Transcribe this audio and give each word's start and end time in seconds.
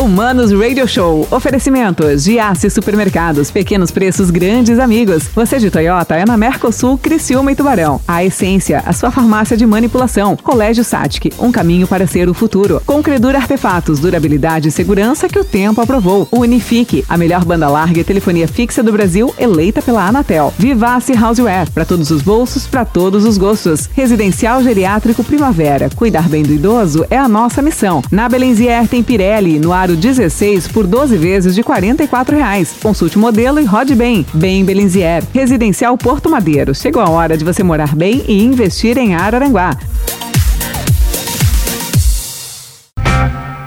Humanos 0.00 0.50
Radio 0.50 0.88
Show. 0.88 1.28
Oferecimentos 1.30 2.24
de 2.24 2.32
Giasse 2.32 2.70
Supermercados. 2.70 3.50
Pequenos 3.50 3.90
preços, 3.90 4.30
grandes 4.30 4.78
amigos. 4.78 5.28
Você 5.34 5.58
de 5.58 5.70
Toyota 5.70 6.16
é 6.16 6.24
na 6.24 6.38
Mercosul, 6.38 6.96
Criciúma 6.96 7.52
e 7.52 7.54
Tubarão. 7.54 8.00
A 8.08 8.24
Essência, 8.24 8.82
a 8.86 8.94
sua 8.94 9.10
farmácia 9.10 9.58
de 9.58 9.66
manipulação. 9.66 10.38
Colégio 10.38 10.82
Satic, 10.82 11.34
um 11.38 11.52
caminho 11.52 11.86
para 11.86 12.06
ser 12.06 12.30
o 12.30 12.34
futuro. 12.34 12.80
Concredura 12.86 13.36
Artefatos, 13.36 14.00
durabilidade 14.00 14.68
e 14.68 14.70
segurança 14.70 15.28
que 15.28 15.38
o 15.38 15.44
tempo 15.44 15.82
aprovou. 15.82 16.26
Unifique, 16.32 17.04
a 17.06 17.18
melhor 17.18 17.44
banda 17.44 17.68
larga 17.68 18.00
e 18.00 18.04
telefonia 18.04 18.48
fixa 18.48 18.82
do 18.82 18.92
Brasil, 18.92 19.34
eleita 19.38 19.82
pela 19.82 20.08
Anatel. 20.08 20.54
Vivace 20.58 21.12
Houseware, 21.12 21.70
para 21.70 21.84
todos 21.84 22.10
os 22.10 22.22
bolsos, 22.22 22.66
para 22.66 22.86
todos 22.86 23.26
os 23.26 23.36
gostos. 23.36 23.90
Residencial 23.92 24.62
Geriátrico 24.62 25.22
Primavera. 25.22 25.90
Cuidar 25.94 26.26
bem 26.26 26.42
do 26.42 26.54
idoso 26.54 27.04
é 27.10 27.18
a 27.18 27.28
nossa 27.28 27.60
missão. 27.60 28.02
Na 28.10 28.30
Belenzier 28.30 28.88
tem 28.88 29.02
Pirelli, 29.02 29.58
no 29.58 29.74
aro 29.74 29.89
16 29.96 30.68
por 30.68 30.86
12 30.86 31.16
vezes 31.16 31.54
de 31.54 31.62
44 31.62 32.36
reais. 32.36 32.74
Consulte 32.82 33.16
o 33.16 33.20
modelo 33.20 33.60
e 33.60 33.64
rode 33.64 33.94
bem. 33.94 34.24
Bem 34.34 34.64
Belenzier. 34.64 35.22
Residencial 35.32 35.96
Porto 35.96 36.28
Madeiro. 36.28 36.74
Chegou 36.74 37.02
a 37.02 37.08
hora 37.08 37.36
de 37.36 37.44
você 37.44 37.62
morar 37.62 37.94
bem 37.94 38.24
e 38.26 38.42
investir 38.42 38.98
em 38.98 39.14
Araranguá. 39.14 39.76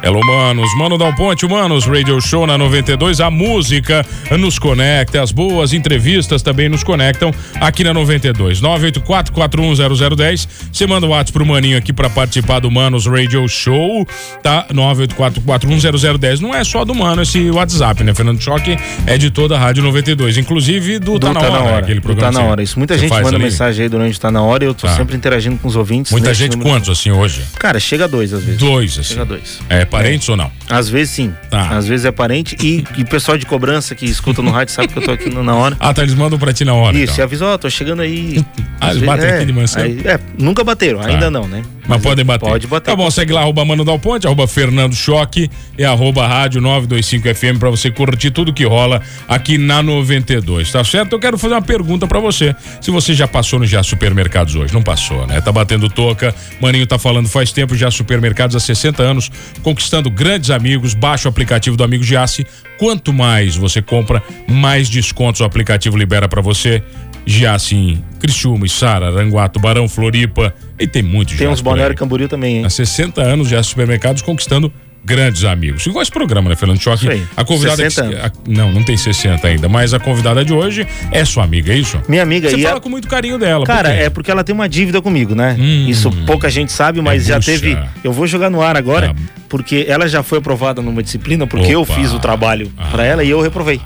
Hello, 0.06 0.20
manos. 0.20 0.70
Mano 0.76 0.98
Dal 0.98 1.16
Ponte, 1.16 1.48
Manos 1.48 1.86
Radio 1.86 2.20
Show 2.20 2.46
na 2.46 2.58
92. 2.58 3.22
A 3.22 3.32
música 3.32 4.06
nos 4.38 4.60
conecta, 4.60 5.24
as 5.24 5.32
boas 5.32 5.72
entrevistas 5.72 6.42
também 6.42 6.68
nos 6.68 6.84
conectam 6.84 7.34
aqui 7.62 7.86
na 7.86 7.94
92. 7.94 8.60
984-410010. 8.62 10.46
Você 10.74 10.86
manda 10.86 11.06
o 11.06 11.10
um 11.10 11.14
WhatsApp 11.14 11.32
pro 11.32 11.46
Maninho 11.46 11.78
aqui 11.78 11.94
para 11.94 12.10
participar 12.10 12.60
do 12.60 12.70
Manos 12.70 13.06
Radio 13.06 13.48
Show, 13.48 14.06
tá? 14.42 14.68
984-410010. 14.74 16.42
Não 16.42 16.54
é 16.54 16.66
só 16.66 16.84
do 16.84 16.94
Mano 16.94 17.22
esse 17.22 17.50
WhatsApp, 17.50 18.04
né? 18.04 18.14
Fernando 18.14 18.42
Choque 18.42 18.78
é 19.08 19.18
de 19.18 19.32
toda 19.32 19.56
a 19.56 19.58
Rádio 19.58 19.84
92, 19.84 20.38
inclusive 20.38 21.00
do, 21.00 21.18
do 21.18 21.28
Tá, 21.28 21.34
na, 21.34 21.40
tá 21.40 21.46
hora, 21.46 21.60
na 21.60 21.66
Hora, 21.66 21.80
aquele 21.80 22.02
programa. 22.02 22.34
Tá 22.34 22.40
na 22.42 22.46
Hora. 22.46 22.62
Isso 22.62 22.78
muita 22.78 22.98
gente 22.98 23.10
manda 23.10 23.30
ali. 23.30 23.46
mensagem 23.46 23.84
aí 23.84 23.90
durante 23.90 24.20
Tá 24.20 24.30
na 24.30 24.42
Hora 24.42 24.66
e 24.66 24.68
eu 24.68 24.74
tô 24.74 24.86
tá. 24.86 24.98
sempre 24.98 25.16
interagindo 25.16 25.58
com 25.60 25.70
os 25.70 25.78
ouvintes. 25.78 26.12
Muita 26.12 26.34
gente, 26.34 26.58
número... 26.58 26.72
quantos 26.72 26.90
assim 26.90 27.10
hoje? 27.10 27.42
Cara, 27.58 27.80
chega 27.80 28.04
a 28.04 28.08
dois 28.08 28.34
às 28.34 28.44
vezes. 28.44 28.60
Dois, 28.60 29.00
assim. 29.00 29.04
Chega 29.04 29.22
a 29.22 29.26
dois. 29.26 29.62
É, 29.70 29.86
parentes 29.94 30.28
é. 30.28 30.32
ou 30.32 30.38
não? 30.38 30.52
Às 30.70 30.90
vezes 30.90 31.14
sim. 31.14 31.34
Tá. 31.50 31.70
Às 31.70 31.88
vezes 31.88 32.06
é 32.06 32.12
parente 32.12 32.58
e, 32.62 32.84
e 32.98 33.06
pessoal 33.06 33.38
de 33.38 33.46
cobrança 33.46 33.94
que 33.94 34.06
escuta 34.06 34.42
no 34.42 34.50
rádio 34.50 34.74
sabe 34.74 34.88
que 34.88 34.98
eu 34.98 35.04
tô 35.04 35.12
aqui 35.12 35.30
na 35.30 35.56
hora. 35.56 35.78
Ah, 35.80 35.94
tá, 35.94 36.02
eles 36.02 36.16
mandam 36.16 36.40
pra 36.40 36.52
ti 36.52 36.66
na 36.66 36.74
hora. 36.74 36.98
Isso, 36.98 37.14
então. 37.14 37.18
e 37.18 37.22
avisou, 37.22 37.48
ó, 37.48 37.58
tô 37.58 37.70
chegando 37.70 38.02
aí. 38.02 38.44
ah, 38.82 38.92
eles 38.92 39.04
batem 39.04 39.28
é, 39.28 39.36
aqui 39.36 39.46
de 39.46 39.54
manhã 39.54 39.68
aí, 39.76 40.02
É, 40.06 40.20
nunca 40.38 40.64
bateram, 40.64 41.00
tá. 41.00 41.08
ainda 41.08 41.30
não, 41.30 41.48
né? 41.48 41.62
Mas, 41.88 42.02
podem 42.02 42.24
bater. 42.24 42.48
Pode 42.48 42.68
bater. 42.68 42.92
Tá 42.92 42.96
bom, 42.96 43.10
segue 43.12 43.34
lá, 43.34 43.42
arroba 43.42 43.66
Mano 43.66 43.84
Dal 43.84 44.00
Ponte, 44.00 44.26
arroba 44.26 44.48
Fernando 44.48 44.96
Choque 44.96 45.50
e 45.78 45.84
arroba 45.84 46.26
Rádio 46.28 46.62
925 46.62 47.36
FM 47.36 47.60
pra 47.60 47.70
você 47.70 47.92
curtir 47.92 48.32
tudo 48.32 48.54
que 48.54 48.66
rola 48.66 49.02
aqui 49.28 49.58
na 49.58 49.84
92, 49.84 50.72
tá 50.72 50.84
certo? 50.84 51.14
Eu 51.14 51.20
quero 51.20 51.38
fazer 51.38 51.56
uma 51.56 51.62
pergunta 51.62 52.08
pra 52.08 52.20
você. 52.20 52.56
Se 52.80 52.92
você 52.92 53.14
já 53.14 53.28
passou 53.28 53.60
no 53.60 53.66
Já 53.66 53.84
Supermercados 53.84 54.56
hoje, 54.56 54.74
não 54.74 54.82
passou, 54.82 55.28
né? 55.28 55.42
Tá 55.42 55.52
batendo 55.52 55.90
toca, 55.90 56.34
Maninho 56.62 56.88
tá 56.88 56.98
falando 56.98 57.28
faz 57.28 57.52
tempo 57.52 57.76
Já 57.76 57.92
Supermercados 57.92 58.56
há 58.56 58.60
60 58.60 59.04
anos, 59.04 59.32
conquistando 59.62 60.10
grandes 60.10 60.50
amigos, 60.50 60.94
baixa 60.94 61.28
o 61.28 61.30
aplicativo 61.30 61.76
do 61.76 61.84
Amigo 61.84 62.04
Giasse. 62.04 62.46
Quanto 62.78 63.14
mais 63.14 63.56
você 63.56 63.82
compra, 63.82 64.22
mais 64.48 64.90
descontos 64.90 65.42
o 65.42 65.44
aplicativo 65.44 65.98
libera 65.98 66.28
para 66.28 66.42
você. 66.42 66.84
Giasse 67.26 67.76
em 67.76 68.04
Criciúma, 68.20 68.68
Sara, 68.68 69.08
Aranguá, 69.08 69.48
Tubarão, 69.48 69.88
Floripa. 69.88 70.54
E 70.80 70.88
tem 70.88 71.04
muito 71.04 71.36
Tem 71.38 71.48
uns 71.48 71.62
Balneário 71.62 71.96
Camboriú 71.96 72.28
também, 72.28 72.58
hein? 72.58 72.66
Há 72.66 72.70
60 72.70 73.22
anos 73.22 73.48
já 73.48 73.62
supermercados 73.64 74.22
conquistando 74.22 74.72
grandes 75.04 75.44
amigos. 75.44 75.86
Igual 75.86 76.02
esse 76.02 76.12
programa, 76.12 76.50
né, 76.50 76.56
Fernando 76.56 76.80
Choque? 76.80 77.08
A 77.36 77.44
convidada. 77.44 77.90
60 77.90 78.10
que, 78.10 78.16
a, 78.16 78.32
não, 78.48 78.72
não 78.72 78.84
tem 78.84 78.96
60 78.96 79.46
ainda, 79.46 79.68
mas 79.68 79.94
a 79.94 80.00
convidada 80.00 80.46
de 80.46 80.54
hoje 80.54 80.88
é 81.12 81.26
sua 81.26 81.44
amiga, 81.44 81.74
é 81.74 81.78
isso? 81.78 82.02
Minha 82.08 82.24
amiga. 82.24 82.50
Você 82.50 82.58
fala 82.60 82.78
a... 82.78 82.82
com 82.82 82.90
muito 82.90 83.08
carinho 83.08 83.38
dela. 83.38 83.66
Cara, 83.66 83.90
por 83.90 83.98
é 83.98 84.10
porque 84.10 84.32
ela 84.32 84.44
tem 84.44 84.56
uma 84.56 84.70
dívida 84.70 85.02
comigo, 85.02 85.36
né? 85.36 85.56
Hum, 85.60 85.88
isso 85.88 86.10
pouca 86.26 86.50
gente 86.50 86.72
sabe, 86.72 87.02
mas 87.02 87.24
é 87.24 87.34
já 87.34 87.40
teve. 87.40 87.78
Eu 88.04 88.14
vou 88.14 88.26
jogar 88.26 88.50
no 88.50 88.62
ar 88.62 88.78
agora, 88.78 89.08
é. 89.08 89.14
porque 89.50 89.86
ela 89.88 90.08
já 90.08 90.24
foi 90.24 90.38
aprovada 90.38 90.82
numa 90.82 91.04
disciplina, 91.04 91.46
porque 91.46 91.76
Opa. 91.76 91.92
eu 91.92 91.98
fiz 91.98 92.14
o 92.14 92.20
trabalho 92.20 92.72
ah. 92.78 92.88
para 92.92 93.06
ela 93.06 93.24
e 93.24 93.30
eu 93.30 93.42
reprovei 93.42 93.82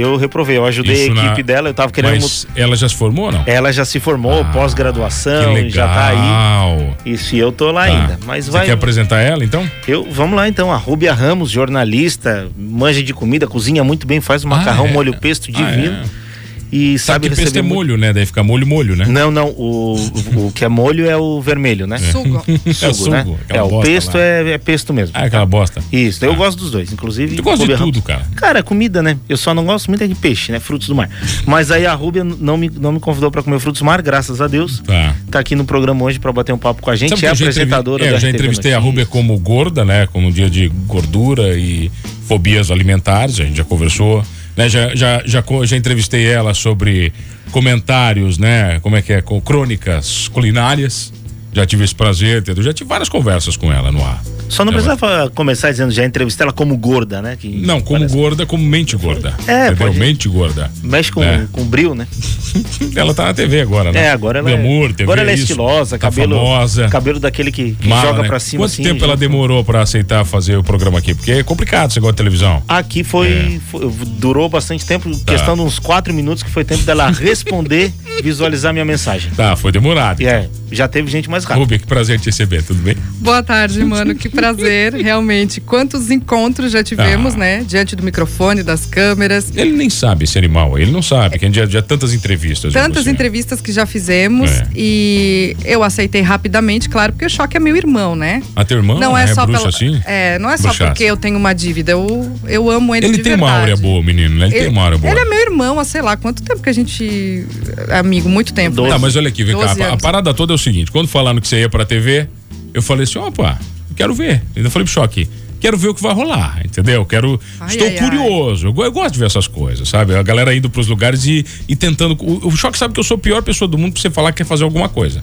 eu 0.00 0.16
reprovei. 0.16 0.56
Eu 0.56 0.64
ajudei 0.64 0.94
Isso 0.94 1.12
a 1.12 1.24
equipe 1.24 1.42
na... 1.42 1.46
dela, 1.46 1.68
eu 1.68 1.74
tava 1.74 1.92
querendo. 1.92 2.20
Mas 2.20 2.46
ela 2.54 2.76
já 2.76 2.88
se 2.88 2.94
formou 2.94 3.26
ou 3.26 3.32
não? 3.32 3.42
Ela 3.46 3.72
já 3.72 3.84
se 3.84 4.00
formou, 4.00 4.40
ah, 4.40 4.44
pós-graduação, 4.44 5.68
já 5.68 5.86
tá 5.86 6.08
aí. 6.08 7.12
Isso, 7.12 7.34
e 7.34 7.38
eu 7.38 7.52
tô 7.52 7.70
lá 7.70 7.86
tá. 7.86 7.92
ainda. 7.92 8.18
Mas 8.24 8.46
Você 8.46 8.50
vai. 8.50 8.66
quer 8.66 8.72
apresentar 8.72 9.20
ela 9.20 9.44
então? 9.44 9.68
Eu, 9.86 10.06
vamos 10.10 10.36
lá 10.36 10.48
então. 10.48 10.72
A 10.72 10.76
Rúbia 10.76 11.12
Ramos, 11.12 11.50
jornalista, 11.50 12.48
manja 12.56 13.02
de 13.02 13.12
comida, 13.12 13.46
cozinha 13.46 13.82
muito 13.82 14.06
bem, 14.06 14.20
faz 14.20 14.44
um 14.44 14.48
macarrão 14.48 14.86
ah, 14.86 14.88
é? 14.88 14.92
molho 14.92 15.16
pesto 15.18 15.50
divino. 15.50 15.98
Ah, 16.02 16.24
é 16.24 16.27
e 16.70 16.98
sabe, 16.98 17.26
sabe 17.26 17.30
que 17.30 17.42
pesto 17.42 17.58
é 17.58 17.62
molho, 17.62 17.96
né? 17.96 18.12
Daí 18.12 18.26
fica 18.26 18.42
molho, 18.42 18.66
molho, 18.66 18.94
né? 18.94 19.06
Não, 19.06 19.30
não. 19.30 19.48
O, 19.48 19.96
o 20.36 20.52
que 20.52 20.64
é 20.64 20.68
molho 20.68 21.08
é 21.08 21.16
o 21.16 21.40
vermelho, 21.40 21.86
né? 21.86 21.96
É. 21.96 22.12
Sugo. 22.12 22.44
é, 22.46 22.72
sugo, 22.92 23.10
né? 23.10 23.26
É, 23.48 23.62
o 23.62 23.80
pesto 23.80 24.18
é, 24.18 24.52
é, 24.52 24.58
pesto 24.58 24.92
mesmo. 24.92 25.12
Ah, 25.16 25.24
aquela 25.24 25.46
bosta. 25.46 25.82
Isso. 25.90 26.24
Eu 26.24 26.32
ah. 26.32 26.36
gosto 26.36 26.58
dos 26.58 26.70
dois, 26.70 26.92
inclusive. 26.92 27.36
Tu 27.36 27.42
gosta 27.42 27.66
de 27.66 27.76
tudo, 27.76 28.02
cara? 28.02 28.26
Cara, 28.36 28.62
comida, 28.62 29.02
né? 29.02 29.16
Eu 29.28 29.36
só 29.36 29.54
não 29.54 29.64
gosto 29.64 29.88
muito 29.88 30.04
é 30.04 30.06
de 30.06 30.14
peixe, 30.14 30.52
né? 30.52 30.60
Frutos 30.60 30.88
do 30.88 30.94
mar. 30.94 31.08
Mas 31.46 31.70
aí 31.70 31.86
a 31.86 31.94
Rúbia 31.94 32.22
não 32.22 32.56
me, 32.58 32.68
não 32.68 32.92
me 32.92 33.00
convidou 33.00 33.30
para 33.30 33.42
comer 33.42 33.58
frutos 33.60 33.80
do 33.80 33.84
mar, 33.84 34.02
graças 34.02 34.40
a 34.40 34.46
Deus. 34.46 34.80
Tá. 34.80 35.14
Tá 35.30 35.38
aqui 35.38 35.54
no 35.54 35.64
programa 35.64 36.04
hoje 36.04 36.18
para 36.18 36.32
bater 36.32 36.52
um 36.52 36.58
papo 36.58 36.82
com 36.82 36.90
a 36.90 36.96
gente. 36.96 37.10
Sabe 37.10 37.26
é 37.26 37.28
a 37.30 37.32
apresentadora 37.32 38.04
é, 38.04 38.12
Eu 38.12 38.20
já 38.20 38.28
entrevistei 38.28 38.74
a 38.74 38.78
Rúbia 38.78 39.06
como 39.06 39.38
gorda, 39.38 39.84
né? 39.84 40.06
Como 40.06 40.28
um 40.28 40.30
dia 40.30 40.50
de 40.50 40.68
gordura 40.86 41.56
e 41.56 41.90
fobias 42.26 42.70
alimentares. 42.70 43.40
A 43.40 43.44
gente 43.44 43.56
já 43.56 43.64
conversou. 43.64 44.22
Né? 44.58 44.68
Já, 44.68 44.92
já, 44.92 45.22
já, 45.24 45.44
já 45.62 45.76
entrevistei 45.76 46.26
ela 46.26 46.52
sobre 46.52 47.12
comentários, 47.52 48.38
né? 48.38 48.80
Como 48.80 48.96
é 48.96 49.02
que 49.02 49.12
é? 49.12 49.22
Com 49.22 49.40
crônicas 49.40 50.26
culinárias. 50.26 51.12
Já 51.52 51.64
tive 51.64 51.84
esse 51.84 51.94
prazer, 51.94 52.40
entendeu? 52.40 52.64
Já 52.64 52.72
tive 52.72 52.88
várias 52.88 53.08
conversas 53.08 53.56
com 53.56 53.72
ela 53.72 53.92
no 53.92 54.04
ar. 54.04 54.20
Só 54.48 54.64
não 54.64 54.72
precisava 54.72 55.30
começar 55.34 55.70
dizendo 55.70 55.90
já 55.90 56.04
entrevistar 56.04 56.44
ela 56.44 56.52
como 56.52 56.76
gorda, 56.76 57.20
né? 57.20 57.36
Que 57.36 57.48
não, 57.48 57.80
como 57.80 58.00
parece... 58.00 58.14
gorda, 58.16 58.46
como 58.46 58.64
mente 58.64 58.96
gorda. 58.96 59.34
É, 59.46 59.66
entendeu? 59.66 59.86
Pode... 59.86 59.98
Mente 59.98 60.28
gorda. 60.28 60.70
Mexe 60.82 61.12
com, 61.12 61.22
é. 61.22 61.46
com 61.52 61.64
bril, 61.64 61.94
né? 61.94 62.06
ela 62.96 63.14
tá 63.14 63.26
na 63.26 63.34
TV 63.34 63.60
agora, 63.60 63.92
né? 63.92 64.06
É, 64.06 64.10
agora 64.10 64.38
ela 64.38 64.50
Glamour, 64.50 64.90
é, 64.90 64.92
TV, 64.92 65.02
agora 65.04 65.20
ela 65.20 65.30
é 65.30 65.34
estilosa, 65.34 65.98
tá 65.98 66.10
cabelo, 66.10 66.36
famosa. 66.36 66.88
cabelo 66.88 67.20
daquele 67.20 67.52
que, 67.52 67.72
que 67.72 67.88
Mala, 67.88 68.08
joga 68.08 68.22
né? 68.22 68.28
pra 68.28 68.40
cima 68.40 68.64
Quanto 68.64 68.72
assim. 68.72 68.82
tempo 68.82 69.04
ela 69.04 69.16
demorou 69.16 69.64
pra 69.64 69.82
aceitar 69.82 70.24
fazer 70.24 70.56
o 70.56 70.62
programa 70.62 70.98
aqui? 70.98 71.14
Porque 71.14 71.32
é 71.32 71.42
complicado 71.42 71.92
você 71.92 72.00
gosta 72.00 72.14
de 72.14 72.18
televisão. 72.18 72.62
Aqui 72.66 73.04
foi, 73.04 73.28
é. 73.28 73.60
foi 73.70 73.90
durou 74.18 74.48
bastante 74.48 74.84
tempo, 74.86 75.10
tá. 75.18 75.32
questão 75.32 75.54
de 75.54 75.62
uns 75.62 75.78
quatro 75.78 76.12
minutos 76.14 76.42
que 76.42 76.50
foi 76.50 76.64
tempo 76.64 76.82
dela 76.84 77.10
responder, 77.12 77.92
visualizar 78.22 78.72
minha 78.72 78.84
mensagem. 78.84 79.30
Tá, 79.32 79.56
foi 79.56 79.72
demorado. 79.72 80.20
É, 80.22 80.40
então. 80.40 80.50
Já 80.70 80.88
teve 80.88 81.10
gente 81.10 81.28
mais 81.30 81.44
rápida. 81.44 81.60
Rubia, 81.60 81.78
que 81.78 81.86
prazer 81.86 82.20
te 82.20 82.26
receber, 82.26 82.62
tudo 82.62 82.82
bem? 82.82 82.96
Boa 83.20 83.42
tarde, 83.42 83.84
mano, 83.84 84.14
que 84.14 84.28
prazer. 84.28 84.94
realmente. 85.02 85.60
Quantos 85.60 86.10
encontros 86.10 86.72
já 86.72 86.82
tivemos, 86.82 87.34
ah. 87.34 87.38
né? 87.38 87.64
Diante 87.66 87.96
do 87.96 88.02
microfone, 88.02 88.62
das 88.62 88.86
câmeras. 88.86 89.50
Ele 89.54 89.72
nem 89.72 89.90
sabe 89.90 90.24
esse 90.24 90.38
animal, 90.38 90.78
ele 90.78 90.90
não 90.90 91.02
sabe, 91.02 91.38
que 91.38 91.44
a 91.44 91.48
gente 91.48 91.56
já, 91.56 91.66
já 91.66 91.82
tantas 91.82 92.12
entrevistas. 92.12 92.72
Tantas 92.72 93.06
entrevistas 93.06 93.60
que 93.60 93.72
já 93.72 93.86
fizemos 93.86 94.50
é. 94.50 94.66
e 94.74 95.56
eu 95.64 95.82
aceitei 95.82 96.20
rapidamente, 96.20 96.88
claro, 96.88 97.12
porque 97.12 97.26
o 97.26 97.30
Choque 97.30 97.56
é 97.56 97.60
meu 97.60 97.76
irmão, 97.76 98.14
né? 98.14 98.42
Ah, 98.54 98.64
teu 98.64 98.76
irmão? 98.76 98.98
Não 98.98 99.16
é, 99.16 99.24
é 99.24 99.26
só 99.28 99.46
bruxa 99.46 99.62
pelo, 99.62 99.74
assim? 99.74 100.02
É, 100.04 100.38
não 100.38 100.50
é 100.50 100.56
só 100.56 100.72
porque 100.74 101.04
eu 101.04 101.16
tenho 101.16 101.36
uma 101.36 101.52
dívida, 101.52 101.92
eu, 101.92 102.30
eu 102.46 102.70
amo 102.70 102.94
ele 102.94 103.06
Ele 103.06 103.16
de 103.16 103.22
tem 103.22 103.32
verdade. 103.32 103.52
uma 103.52 103.60
áurea 103.60 103.76
boa, 103.76 104.02
menino, 104.02 104.36
né? 104.36 104.46
Ele, 104.46 104.54
ele 104.54 104.64
tem 104.64 104.72
uma 104.72 104.82
áurea 104.82 104.98
boa. 104.98 105.10
Ele 105.10 105.20
é 105.20 105.24
meu 105.24 105.40
irmão 105.40 105.78
há 105.78 105.84
sei 105.84 106.02
lá 106.02 106.16
quanto 106.16 106.42
tempo 106.42 106.62
que 106.62 106.68
a 106.68 106.72
gente 106.72 107.46
é 107.88 107.98
amigo, 107.98 108.28
muito 108.28 108.52
tempo. 108.52 108.82
Né? 108.82 108.88
Tá, 108.88 108.98
mas 108.98 109.16
olha 109.16 109.28
aqui, 109.28 109.44
vem 109.44 109.56
cá, 109.56 109.74
a, 109.78 109.92
a 109.94 109.96
parada 109.96 110.34
toda 110.34 110.52
é 110.52 110.57
o 110.60 110.64
seguinte, 110.64 110.90
quando 110.90 111.08
falaram 111.08 111.40
que 111.40 111.48
você 111.48 111.60
ia 111.60 111.68
pra 111.68 111.84
TV, 111.84 112.28
eu 112.74 112.82
falei 112.82 113.04
assim, 113.04 113.18
opa, 113.18 113.58
quero 113.96 114.14
ver. 114.14 114.42
Eu 114.54 114.70
falei 114.70 114.84
pro 114.84 114.92
Choque, 114.92 115.28
quero 115.60 115.76
ver 115.76 115.88
o 115.88 115.94
que 115.94 116.02
vai 116.02 116.12
rolar, 116.14 116.62
entendeu? 116.64 117.04
Quero. 117.04 117.40
Ai, 117.60 117.68
estou 117.68 117.86
ai, 117.86 117.96
curioso. 117.96 118.66
Ai. 118.66 118.72
Eu, 118.72 118.84
eu, 118.84 118.92
gosto 118.92 119.14
de 119.14 119.18
ver 119.18 119.26
essas 119.26 119.46
coisas, 119.46 119.88
sabe? 119.88 120.14
A 120.14 120.22
galera 120.22 120.54
indo 120.54 120.70
pros 120.70 120.86
lugares 120.86 121.24
e, 121.26 121.44
e 121.68 121.76
tentando. 121.76 122.16
O, 122.20 122.48
o 122.48 122.56
choque 122.56 122.78
sabe 122.78 122.94
que 122.94 123.00
eu 123.00 123.04
sou 123.04 123.16
a 123.16 123.18
pior 123.18 123.42
pessoa 123.42 123.68
do 123.68 123.78
mundo 123.78 123.92
pra 123.92 124.02
você 124.02 124.10
falar 124.10 124.32
que 124.32 124.38
quer 124.38 124.44
fazer 124.44 124.64
alguma 124.64 124.88
coisa. 124.88 125.22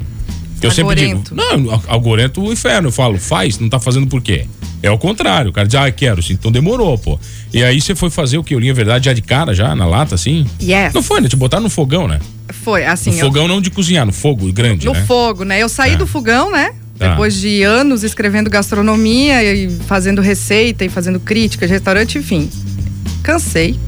Eu 0.61 0.71
sempre 0.71 0.95
digo, 0.95 1.23
não, 1.31 1.81
algorento 1.87 2.41
o 2.41 2.51
inferno. 2.51 2.87
Eu 2.87 2.91
falo, 2.91 3.19
faz, 3.19 3.59
não 3.59 3.69
tá 3.69 3.79
fazendo 3.79 4.07
por 4.07 4.21
quê? 4.21 4.47
É 4.85 4.91
o 4.91 4.99
contrário, 4.99 5.49
o 5.49 5.53
cara 5.53 5.65
diz, 5.65 5.73
ah, 5.73 5.89
quero, 5.91 6.21
sim, 6.21 6.33
então 6.33 6.51
demorou, 6.51 6.95
pô. 6.95 7.19
E 7.51 7.63
aí 7.63 7.81
você 7.81 7.95
foi 7.95 8.11
fazer 8.11 8.37
o 8.37 8.43
que? 8.43 8.53
Eu 8.53 8.59
li 8.59 8.69
a 8.69 8.73
verdade 8.73 9.05
já 9.05 9.13
de 9.13 9.21
cara, 9.21 9.51
já, 9.51 9.75
na 9.75 9.87
lata, 9.87 10.13
assim? 10.13 10.45
Yes. 10.61 10.93
Não 10.93 11.01
foi, 11.01 11.21
né? 11.21 11.27
Te 11.27 11.35
botar 11.35 11.59
no 11.59 11.71
fogão, 11.71 12.07
né? 12.07 12.19
Foi, 12.49 12.85
assim. 12.85 13.09
No 13.09 13.17
eu... 13.17 13.25
fogão 13.25 13.47
não 13.47 13.59
de 13.59 13.71
cozinhar, 13.71 14.05
no 14.05 14.11
fogo 14.11 14.53
grande, 14.53 14.85
no, 14.85 14.93
né? 14.93 14.99
No 14.99 15.05
fogo, 15.07 15.43
né? 15.43 15.59
Eu 15.59 15.67
saí 15.67 15.93
é. 15.93 15.95
do 15.95 16.05
fogão, 16.05 16.51
né? 16.51 16.71
Tá. 16.99 17.09
Depois 17.09 17.33
de 17.33 17.63
anos 17.63 18.03
escrevendo 18.03 18.47
gastronomia 18.47 19.43
e 19.43 19.69
fazendo 19.87 20.21
receita 20.21 20.85
e 20.85 20.89
fazendo 20.89 21.19
crítica 21.19 21.65
de 21.65 21.73
restaurante, 21.73 22.19
enfim. 22.19 22.47
Cansei. 23.25 23.79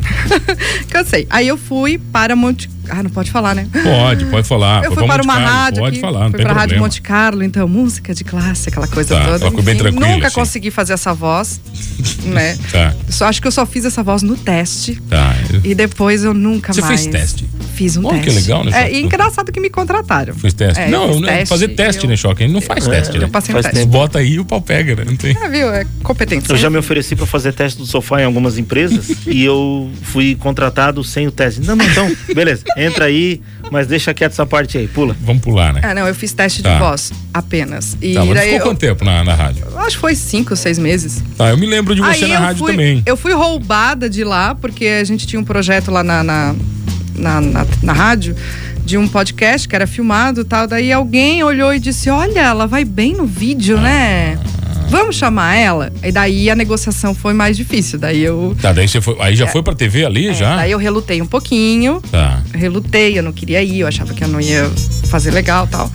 Cansei. 0.90 1.28
Aí 1.30 1.48
eu 1.48 1.58
fui 1.58 2.00
para 2.00 2.36
Monte 2.36 2.68
ah, 2.90 3.04
não 3.04 3.10
pode 3.10 3.30
falar, 3.32 3.54
né? 3.54 3.68
Pode, 3.84 4.26
pode 4.28 4.48
falar. 4.48 4.84
Eu 4.86 4.94
fui 4.94 5.06
para 5.06 5.22
uma 5.22 5.34
Carlo, 5.34 5.50
rádio. 5.50 5.84
Pode 5.84 6.00
falar, 6.00 6.20
não 6.22 6.30
fui 6.30 6.38
tem 6.38 6.46
para 6.46 6.56
a 6.56 6.58
Rádio. 6.58 6.80
Monte 6.80 7.02
Carlo, 7.02 7.44
então, 7.44 7.68
música 7.68 8.14
de 8.14 8.24
classe, 8.24 8.70
aquela 8.70 8.88
coisa 8.88 9.14
Tá, 9.14 9.26
toda. 9.26 9.46
ela 9.46 9.62
bem 9.62 9.76
Enfim, 9.76 9.84
tranquila, 9.84 10.08
Nunca 10.08 10.28
assim. 10.28 10.36
consegui 10.36 10.72
fazer 10.72 10.94
essa 10.94 11.14
voz, 11.14 11.60
né? 12.24 12.58
Tá. 12.72 12.96
Só 13.10 13.26
acho 13.26 13.42
que 13.42 13.48
eu 13.48 13.52
só 13.52 13.66
fiz 13.66 13.84
essa 13.84 14.02
voz 14.02 14.22
no 14.24 14.38
teste. 14.38 14.96
Tá. 15.10 15.36
E 15.64 15.76
depois 15.76 16.24
eu 16.24 16.34
nunca 16.34 16.72
Você 16.74 16.80
mais. 16.82 17.02
fez 17.02 17.12
teste? 17.12 17.50
Fiz 17.78 17.96
um 17.96 18.06
Olha 18.08 18.18
que 18.20 18.26
teste. 18.26 18.42
legal, 18.42 18.64
né, 18.64 18.72
É, 18.74 18.92
e 18.92 19.04
engraçado 19.04 19.52
que 19.52 19.60
me 19.60 19.70
contrataram. 19.70 20.34
Fiz 20.34 20.52
teste. 20.54 20.82
É, 20.82 20.88
eu 20.88 20.92
não, 20.92 21.08
fiz 21.10 21.22
não, 21.22 21.28
teste, 21.28 21.46
fazer 21.50 21.68
teste, 21.70 22.04
eu- 22.06 22.10
né, 22.10 22.18
Choque? 22.18 22.44
A 22.44 22.46
gente 22.48 22.54
não 22.56 22.62
faz 22.62 22.88
teste, 22.88 23.18
né? 23.20 23.26
Eu 23.26 23.30
passei 23.30 23.54
Faz 23.54 23.66
teste. 23.68 23.80
tempo. 23.82 23.92
Bota 23.92 24.18
aí 24.18 24.34
e 24.34 24.40
o 24.40 24.46
pau 24.46 24.60
pega, 24.62 24.96
né? 24.96 25.04
Não 25.06 25.16
tem. 25.16 25.38
É, 25.40 25.48
viu? 25.48 25.72
É 25.72 25.86
competência. 26.02 26.52
Eu 26.52 26.58
já 26.58 26.70
me 26.72 26.78
ofereci 26.78 27.16
para 27.16 27.28
fazer 27.28 27.54
teste 27.54 27.78
do 27.78 27.86
sofá 27.86 28.20
em 28.22 28.26
algumas 28.26 28.58
empresas 28.58 29.10
e 29.28 29.44
eu 29.46 29.90
fui 30.02 30.36
contratado 30.36 31.04
sem 31.04 31.28
o 31.28 31.32
teste. 31.32 31.62
Não, 31.62 31.76
não, 31.76 31.86
então, 31.86 32.12
beleza, 32.34 32.64
entra 32.76 33.06
aí, 33.06 33.42
mas 33.72 33.86
deixa 33.86 34.12
quieto 34.14 34.32
essa 34.32 34.46
parte 34.46 34.78
aí, 34.78 34.88
pula. 34.88 35.16
Vamos 35.22 35.44
pular, 35.44 35.72
né? 35.72 35.82
É, 35.84 35.94
não, 35.94 36.08
eu 36.08 36.16
fiz 36.16 36.34
teste 36.34 36.64
Tá. 36.64 36.74
de 36.74 36.80
voz 36.80 37.12
apenas. 37.34 37.96
E 38.02 38.16
Tá, 38.16 38.26
mas 38.26 38.34
daí 38.36 38.46
ficou 38.54 38.58
eu, 38.60 38.64
quanto 38.64 38.80
tempo 38.80 39.06
na, 39.06 39.24
na 39.24 39.36
rádio? 39.36 39.66
acho 39.78 39.96
que 39.98 40.02
foi 40.02 40.16
cinco, 40.16 40.56
seis 40.56 40.80
meses. 40.80 41.22
Tá, 41.38 41.50
eu 41.50 41.58
me 41.58 41.68
lembro 41.68 41.94
de 41.94 42.02
você 42.02 42.26
Aí 42.26 42.32
na 42.32 42.40
rádio 42.40 42.60
fui, 42.64 42.72
também. 42.72 43.04
Eu 43.06 43.16
fui 43.16 43.34
roubada 43.34 44.10
de 44.10 44.24
lá, 44.24 44.56
porque 44.56 44.86
a 44.88 45.04
gente 45.04 45.28
tinha 45.28 45.40
um 45.40 45.44
projeto 45.46 45.92
lá 45.92 46.04
na, 46.04 46.24
na, 46.24 46.56
na, 47.18 47.42
na- 47.42 47.66
na 47.84 47.94
rádio 47.94 48.36
de 48.86 48.98
um 48.98 49.08
podcast 49.08 49.68
que 49.68 49.76
era 49.76 49.86
filmado 49.88 50.42
e 50.42 50.46
tal. 50.46 50.68
Daí 50.68 50.92
alguém 50.92 51.44
olhou 51.44 51.74
e 51.74 51.80
disse: 51.80 52.10
Olha, 52.10 52.40
ela 52.42 52.66
vai 52.68 52.86
bem 52.86 53.14
no 53.14 53.26
vídeo, 53.26 53.80
né? 53.80 54.40
Vamos 54.90 55.18
chamar 55.18 55.56
ela? 55.56 55.92
E 56.02 56.14
daí 56.14 56.50
a 56.50 56.56
negociação 56.56 57.14
foi 57.14 57.34
mais 57.34 57.58
difícil. 57.58 58.00
Daí 58.00 58.22
eu. 58.24 58.56
Tá, 58.62 58.72
daí 58.72 58.88
você 58.88 59.02
foi. 59.02 59.18
Aí 59.20 59.36
já 59.36 59.46
foi 59.46 59.62
pra 59.62 59.76
TV 59.76 60.06
ali, 60.06 60.28
é, 60.30 60.34
já? 60.34 60.56
daí 60.56 60.72
eu 60.72 60.78
relutei 60.78 61.22
um 61.22 61.26
pouquinho. 61.26 62.02
Tá. 62.10 62.42
relutei, 62.54 63.20
eu 63.20 63.24
não 63.24 63.34
queria 63.34 63.62
ir, 63.62 63.82
eu 63.82 63.88
achava 63.88 64.14
que 64.14 64.24
eu 64.24 64.28
não 64.30 64.40
ia 64.40 64.70
fazer 65.10 65.32
legal 65.32 65.68
tal. 65.68 65.92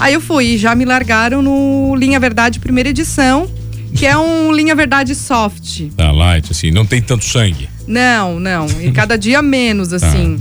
Aí 0.00 0.14
eu 0.14 0.20
fui 0.20 0.54
e 0.54 0.58
já 0.58 0.74
me 0.74 0.84
largaram 0.84 1.40
no 1.40 1.94
Linha 1.94 2.18
Verdade 2.18 2.58
primeira 2.58 2.88
edição, 2.88 3.48
que 3.94 4.04
é 4.06 4.16
um 4.18 4.50
Linha 4.50 4.74
Verdade 4.74 5.14
soft. 5.14 5.82
Tá, 5.96 6.10
light, 6.10 6.50
assim, 6.50 6.72
não 6.72 6.84
tem 6.84 7.00
tanto 7.00 7.24
sangue. 7.24 7.68
Não, 7.86 8.40
não, 8.40 8.66
e 8.80 8.90
cada 8.90 9.16
dia 9.16 9.40
menos, 9.40 9.92
assim. 9.94 10.40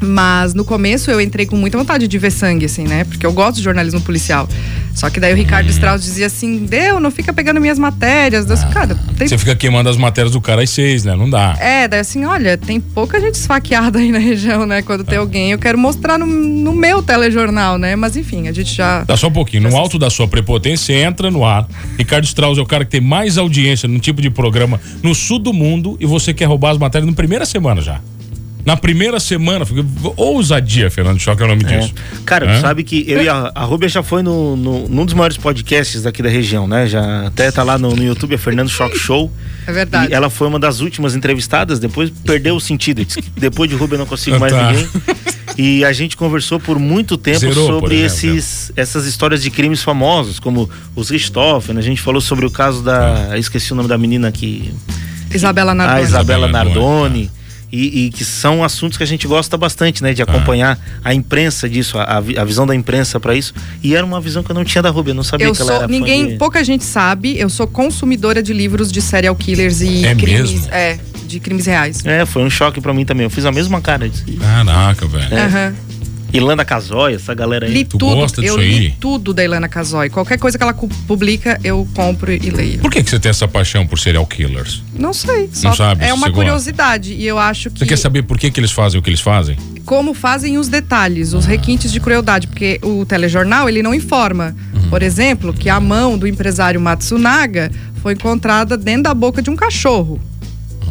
Mas 0.00 0.52
no 0.52 0.64
começo 0.64 1.10
eu 1.10 1.20
entrei 1.20 1.46
com 1.46 1.56
muita 1.56 1.78
vontade 1.78 2.06
de 2.06 2.18
ver 2.18 2.30
sangue, 2.30 2.66
assim, 2.66 2.84
né? 2.84 3.04
Porque 3.04 3.24
eu 3.24 3.32
gosto 3.32 3.56
de 3.56 3.62
jornalismo 3.62 4.00
policial. 4.00 4.48
Só 4.94 5.10
que 5.10 5.20
daí 5.20 5.32
o 5.32 5.36
Ricardo 5.36 5.68
Strauss 5.70 6.02
dizia 6.02 6.26
assim: 6.26 6.64
Deu, 6.64 6.98
não 6.98 7.10
fica 7.10 7.32
pegando 7.32 7.60
minhas 7.60 7.78
matérias. 7.78 8.46
Disse, 8.46 8.66
cara, 8.68 8.94
tem 9.16 9.28
Você 9.28 9.36
fica 9.36 9.54
queimando 9.54 9.88
as 9.88 9.96
matérias 9.96 10.32
do 10.32 10.40
cara 10.40 10.62
às 10.62 10.70
seis, 10.70 11.04
né? 11.04 11.14
Não 11.14 11.28
dá. 11.28 11.56
é, 11.60 11.86
daí 11.86 12.00
assim, 12.00 12.24
olha, 12.24 12.56
tem 12.56 12.80
pouca 12.80 13.20
gente 13.20 13.34
esfaqueada 13.34 13.98
aí 13.98 14.10
na 14.10 14.18
região, 14.18 14.66
né? 14.66 14.82
Quando 14.82 15.04
tem 15.04 15.18
alguém, 15.18 15.52
eu 15.52 15.58
quero 15.58 15.78
mostrar 15.78 16.18
no, 16.18 16.26
no 16.26 16.72
meu 16.72 17.02
telejornal, 17.02 17.78
né? 17.78 17.94
Mas 17.94 18.16
enfim, 18.16 18.48
a 18.48 18.52
gente 18.52 18.74
já. 18.74 19.04
Dá 19.04 19.16
só 19.16 19.28
um 19.28 19.32
pouquinho. 19.32 19.68
No 19.68 19.76
alto 19.76 19.98
da 19.98 20.08
sua 20.08 20.26
prepotência, 20.28 20.94
entra 20.94 21.30
no 21.30 21.44
ar. 21.44 21.68
Ricardo 21.98 22.24
Strauss 22.24 22.58
é 22.58 22.62
o 22.62 22.66
cara 22.66 22.84
que 22.84 22.90
tem 22.90 23.00
mais 23.00 23.36
audiência 23.36 23.88
num 23.88 23.98
tipo 23.98 24.22
de 24.22 24.30
programa 24.30 24.80
no 25.02 25.14
sul 25.14 25.38
do 25.38 25.52
mundo 25.52 25.96
e 26.00 26.06
você 26.06 26.32
quer 26.32 26.46
roubar 26.46 26.70
as 26.70 26.78
matérias 26.78 27.08
na 27.08 27.14
primeira 27.14 27.44
semana 27.44 27.80
já. 27.82 28.00
Na 28.66 28.76
primeira 28.76 29.20
semana, 29.20 29.64
ousadia, 30.16 30.90
Fernando 30.90 31.20
Choque 31.20 31.40
é 31.40 31.44
o 31.44 31.48
nome 31.48 31.62
É. 31.64 31.78
disso. 31.78 31.94
Cara, 32.24 32.54
tu 32.56 32.60
sabe 32.60 32.82
que 32.82 33.04
eu 33.08 33.22
e 33.22 33.28
a, 33.28 33.52
a 33.54 33.64
Rúbia 33.64 33.88
já 33.88 34.02
foi 34.02 34.22
no, 34.24 34.56
no- 34.56 34.88
num 34.88 35.04
dos 35.04 35.14
maiores 35.14 35.36
podcasts 35.36 36.02
daqui 36.02 36.20
da 36.20 36.28
região, 36.28 36.66
né? 36.66 36.86
Já 36.88 37.28
até 37.28 37.50
tá 37.52 37.62
lá 37.62 37.78
no, 37.78 37.94
no 37.94 38.02
YouTube, 38.02 38.34
é 38.34 38.38
Fernando 38.38 38.68
Shock 38.68 38.98
Show. 38.98 39.32
É 39.68 39.72
verdade. 39.72 40.10
E 40.10 40.14
ela 40.14 40.28
foi 40.28 40.48
uma 40.48 40.58
das 40.58 40.80
últimas 40.80 41.14
entrevistadas, 41.14 41.78
depois 41.78 42.10
perdeu 42.10 42.56
o 42.56 42.60
sentido. 42.60 43.06
Depois 43.36 43.70
de 43.70 43.76
Rúbia 43.76 43.94
eu 43.94 44.00
não 44.00 44.06
consigo 44.06 44.38
mais 44.40 44.52
Tá. 44.52 44.72
ninguém. 44.72 44.88
E 45.58 45.84
a 45.84 45.92
gente 45.92 46.16
conversou 46.16 46.58
por 46.60 46.78
muito 46.78 47.16
tempo 47.16 47.38
Zerou, 47.38 47.66
sobre 47.66 47.94
exemplo, 48.02 48.30
né? 48.32 48.36
esses, 48.36 48.72
essas 48.76 49.06
histórias 49.06 49.40
de 49.42 49.48
crimes 49.50 49.82
famosos, 49.82 50.38
como 50.40 50.68
os 50.94 51.08
Richthofen. 51.08 51.78
A 51.78 51.80
gente 51.80 52.02
falou 52.02 52.20
sobre 52.20 52.44
o 52.44 52.50
caso 52.50 52.82
da. 52.82 53.30
Ah. 53.30 53.38
Esqueci 53.38 53.72
o 53.72 53.76
nome 53.76 53.88
da 53.88 53.96
menina 53.96 54.30
que. 54.32 54.74
Isabela 55.32 55.72
A 55.72 55.74
Nardoni. 55.74 56.02
Isabela 56.02 56.46
Isabela 56.46 56.48
Nardoni, 56.48 56.80
Nardoni. 56.82 57.30
E, 57.72 58.06
e 58.06 58.10
que 58.10 58.24
são 58.24 58.62
assuntos 58.62 58.96
que 58.96 59.02
a 59.02 59.06
gente 59.06 59.26
gosta 59.26 59.56
bastante, 59.56 60.02
né? 60.02 60.14
De 60.14 60.22
acompanhar 60.22 60.78
a 61.04 61.12
imprensa 61.12 61.68
disso, 61.68 61.98
a, 61.98 62.04
a 62.04 62.20
vi- 62.20 62.38
a 62.38 62.44
visão 62.44 62.64
da 62.66 62.74
imprensa 62.74 63.18
pra 63.18 63.34
isso. 63.34 63.52
E 63.82 63.94
era 63.96 64.06
uma 64.06 64.20
visão 64.20 64.42
que 64.42 64.50
eu 64.50 64.54
não 64.54 64.64
tinha 64.64 64.80
da 64.80 64.88
Rubia, 64.90 65.10
eu 65.10 65.14
não 65.16 65.24
sabia 65.24 65.46
Eu 65.48 65.52
que 65.52 65.60
ela 65.60 65.66
sou. 65.72 65.76
era 65.80 65.88
fã 65.88 65.92
Ninguém, 65.92 66.28
de- 66.28 66.36
pouca 66.36 66.62
gente 66.62 66.84
sabe, 66.84 67.36
eu 67.38 67.48
sou 67.50 67.66
consumidora 67.66 68.40
de 68.42 68.52
livros 68.52 68.92
de 68.92 69.02
serial 69.02 69.34
killers 69.34 69.80
e 69.80 70.06
É 70.06 70.14
crimes. 70.14 70.52
mesmo? 70.52 70.68
É, 70.72 70.98
de 71.26 71.40
crimes 71.40 71.66
reais. 71.66 72.04
É, 72.06 72.24
foi 72.24 72.42
um 72.44 72.50
choque 72.50 72.80
pra 72.80 72.94
mim 72.94 73.04
também. 73.04 73.24
Eu 73.24 73.30
fiz 73.30 73.44
a 73.44 73.50
mesma 73.50 73.80
cara. 73.80 74.08
Caraca, 74.40 75.06
velho. 75.08 75.36
Aham. 75.36 75.74
Ilana 76.36 76.64
Casoy, 76.64 77.14
essa 77.14 77.34
galera 77.34 77.66
aí. 77.66 77.72
Li 77.72 77.84
Tu 77.84 77.98
tudo. 77.98 78.14
gosta 78.14 78.40
eu 78.40 78.56
disso 78.56 78.58
li 78.58 78.64
aí? 78.86 78.94
tudo 79.00 79.32
da 79.34 79.44
Ilana 79.44 79.68
Casoy. 79.68 80.10
Qualquer 80.10 80.38
coisa 80.38 80.56
que 80.58 80.62
ela 80.64 80.74
publica, 81.06 81.58
eu 81.64 81.86
compro 81.94 82.32
e 82.32 82.50
leio. 82.50 82.78
Por 82.80 82.90
que, 82.90 83.02
que 83.02 83.10
você 83.10 83.18
tem 83.18 83.30
essa 83.30 83.46
paixão 83.48 83.86
por 83.86 83.98
serial 83.98 84.26
killers? 84.26 84.82
Não 84.98 85.12
sei. 85.12 85.48
Só 85.52 85.72
sabe 85.72 86.04
é 86.04 86.12
uma 86.12 86.26
você 86.26 86.30
gosta? 86.30 86.32
curiosidade. 86.32 87.12
E 87.14 87.26
eu 87.26 87.38
acho 87.38 87.70
que. 87.70 87.78
Você 87.80 87.86
quer 87.86 87.96
saber 87.98 88.22
por 88.22 88.38
que, 88.38 88.50
que 88.50 88.60
eles 88.60 88.72
fazem 88.72 88.98
o 88.98 89.02
que 89.02 89.10
eles 89.10 89.20
fazem? 89.20 89.56
como 89.86 90.12
fazem 90.14 90.58
os 90.58 90.66
detalhes, 90.66 91.32
os 91.32 91.46
requintes 91.46 91.92
de 91.92 92.00
crueldade, 92.00 92.48
porque 92.48 92.80
o 92.82 93.06
telejornal 93.06 93.68
ele 93.68 93.84
não 93.84 93.94
informa, 93.94 94.52
Uhum. 94.74 94.90
por 94.90 95.00
exemplo, 95.00 95.54
que 95.54 95.68
a 95.70 95.78
mão 95.78 96.18
do 96.18 96.26
empresário 96.26 96.80
Matsunaga 96.80 97.70
foi 98.02 98.14
encontrada 98.14 98.76
dentro 98.76 99.04
da 99.04 99.14
boca 99.14 99.40
de 99.40 99.48
um 99.48 99.54
cachorro. 99.54 100.20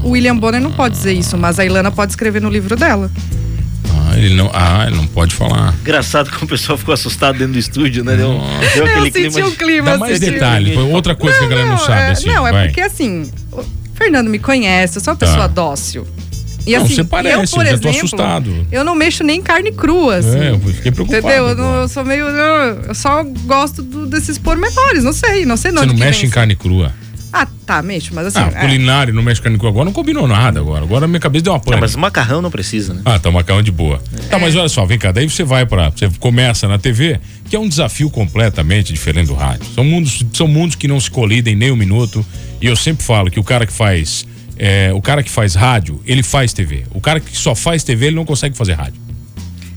O 0.01 0.12
William 0.12 0.38
Bonner 0.38 0.62
não 0.62 0.71
pode 0.71 0.95
dizer 0.95 1.12
isso, 1.12 1.38
mas 1.38 1.59
a 1.59 1.65
Ilana 1.65 1.92
pode 1.92 2.13
escrever 2.13 2.42
no 2.42 2.50
livro 2.50 2.77
dela. 2.77 3.12
Ele 4.15 4.35
não, 4.35 4.50
ah, 4.53 4.85
ele 4.88 4.95
não 4.95 5.07
pode 5.07 5.35
falar. 5.35 5.73
Engraçado 5.81 6.29
que 6.31 6.44
o 6.44 6.47
pessoal 6.47 6.77
ficou 6.77 6.94
assustado 6.94 7.38
dentro 7.38 7.53
do 7.53 7.59
estúdio, 7.59 8.03
né? 8.03 8.15
Deu, 8.15 8.29
deu 8.29 8.85
Eu 8.85 8.91
aquele 8.91 9.12
senti 9.12 9.31
clima. 9.33 9.50
de- 9.51 9.56
clima 9.57 9.91
Dá 9.91 9.97
mais 9.97 10.19
detalhes. 10.19 10.73
Foi 10.75 10.83
Outra 10.91 11.15
coisa 11.15 11.38
que 11.39 11.45
a 11.45 11.47
galera 11.47 11.67
não, 11.69 11.77
sabe, 11.77 11.91
é, 12.01 12.09
assim. 12.12 12.27
não, 12.27 12.47
é 12.47 12.51
vai. 12.51 12.67
porque 12.67 12.81
assim, 12.81 13.29
o 13.51 13.63
Fernando 13.94 14.29
me 14.29 14.39
conhece, 14.39 14.97
eu 14.97 15.01
sou 15.03 15.13
uma 15.13 15.17
Tá. 15.19 15.25
pessoa 15.25 15.47
dócil. 15.47 16.07
E 16.67 16.75
Não, 16.75 16.83
assim, 16.83 16.95
você 16.95 17.03
parece, 17.03 17.35
eu, 17.53 17.59
por 17.59 17.65
eu 17.67 17.73
exemplo, 17.73 17.89
assustado. 17.91 18.67
eu 18.71 18.83
não 18.83 18.95
mexo 18.95 19.23
nem 19.23 19.38
em 19.39 19.41
carne 19.44 19.71
crua, 19.71 20.15
assim. 20.15 20.39
É, 20.39 20.50
eu 20.50 20.59
fiquei 20.59 20.91
preocupado. 20.91 21.27
Entendeu? 21.27 21.47
Eu, 21.50 21.56
não- 21.56 21.75
eu 21.81 21.88
sou 21.88 22.03
meio. 22.03 22.25
Eu, 22.27 22.81
eu 22.88 22.95
só 22.95 23.23
gosto 23.45 23.83
do- 23.83 24.07
desses 24.07 24.39
pormenores, 24.39 25.03
não 25.03 25.13
sei, 25.13 25.45
não 25.45 25.57
sei 25.57 25.71
de 25.71 25.77
Você 25.77 25.85
não 25.85 25.94
mexe 25.94 26.21
vem 26.21 26.27
em 26.29 26.31
carne 26.31 26.56
crua. 26.56 26.91
Ah, 27.37 27.45
tá, 27.65 27.81
mexo, 27.81 28.11
mas 28.15 28.27
assim. 28.27 28.39
Ah, 28.39 28.49
é. 28.55 28.61
culinário 28.61 29.13
mexe 29.21 29.41
carne 29.41 29.57
crua. 29.57 29.69
Agora 29.69 29.83
não 29.83 29.91
combinou 29.91 30.25
nada 30.25 30.61
agora. 30.61 30.85
Agora 30.85 31.05
minha 31.05 31.19
cabeça 31.19 31.43
deu 31.43 31.51
uma 31.51 31.57
Não, 31.59 31.65
pane. 31.65 31.81
mas 31.81 31.93
o 31.93 31.99
macarrão 31.99 32.41
não 32.41 32.49
precisa, 32.49 32.93
né? 32.93 33.01
Ah, 33.03 33.19
tá, 33.19 33.29
macarrão 33.29 33.61
de 33.61 33.71
boa. 33.73 34.01
É. 34.17 34.27
Tá, 34.29 34.39
mas 34.39 34.55
olha 34.55 34.69
só, 34.69 34.85
vem 34.85 34.97
cá, 34.97 35.11
daí 35.11 35.29
você 35.29 35.43
vai 35.43 35.65
para, 35.65 35.89
você 35.89 36.09
começa 36.17 36.65
na 36.65 36.77
TV, 36.77 37.19
que 37.49 37.55
é 37.55 37.59
um 37.59 37.67
desafio 37.67 38.09
completamente 38.09 38.93
diferente 38.93 39.27
do 39.27 39.33
rádio. 39.33 39.65
São 39.75 39.83
mundos, 39.83 40.23
são 40.31 40.47
mundos 40.47 40.75
que 40.77 40.87
não 40.87 40.97
se 40.97 41.11
colidem 41.11 41.55
nem 41.57 41.71
um 41.71 41.75
minuto. 41.75 42.25
E 42.61 42.67
eu 42.67 42.75
sempre 42.77 43.03
falo 43.03 43.29
que 43.29 43.37
o 43.39 43.43
cara 43.43 43.65
que 43.65 43.73
faz, 43.73 44.25
é, 44.57 44.92
o 44.94 45.01
cara 45.01 45.21
que 45.21 45.30
faz 45.30 45.56
rádio, 45.56 45.99
ele 46.06 46.23
faz 46.23 46.54
TV. 46.54 46.83
O 46.94 47.01
cara 47.01 47.19
que 47.19 47.35
só 47.37 47.54
faz 47.54 47.83
TV, 47.83 48.06
ele 48.07 48.15
não 48.15 48.23
consegue 48.25 48.56
fazer 48.56 48.73
rádio. 48.73 49.01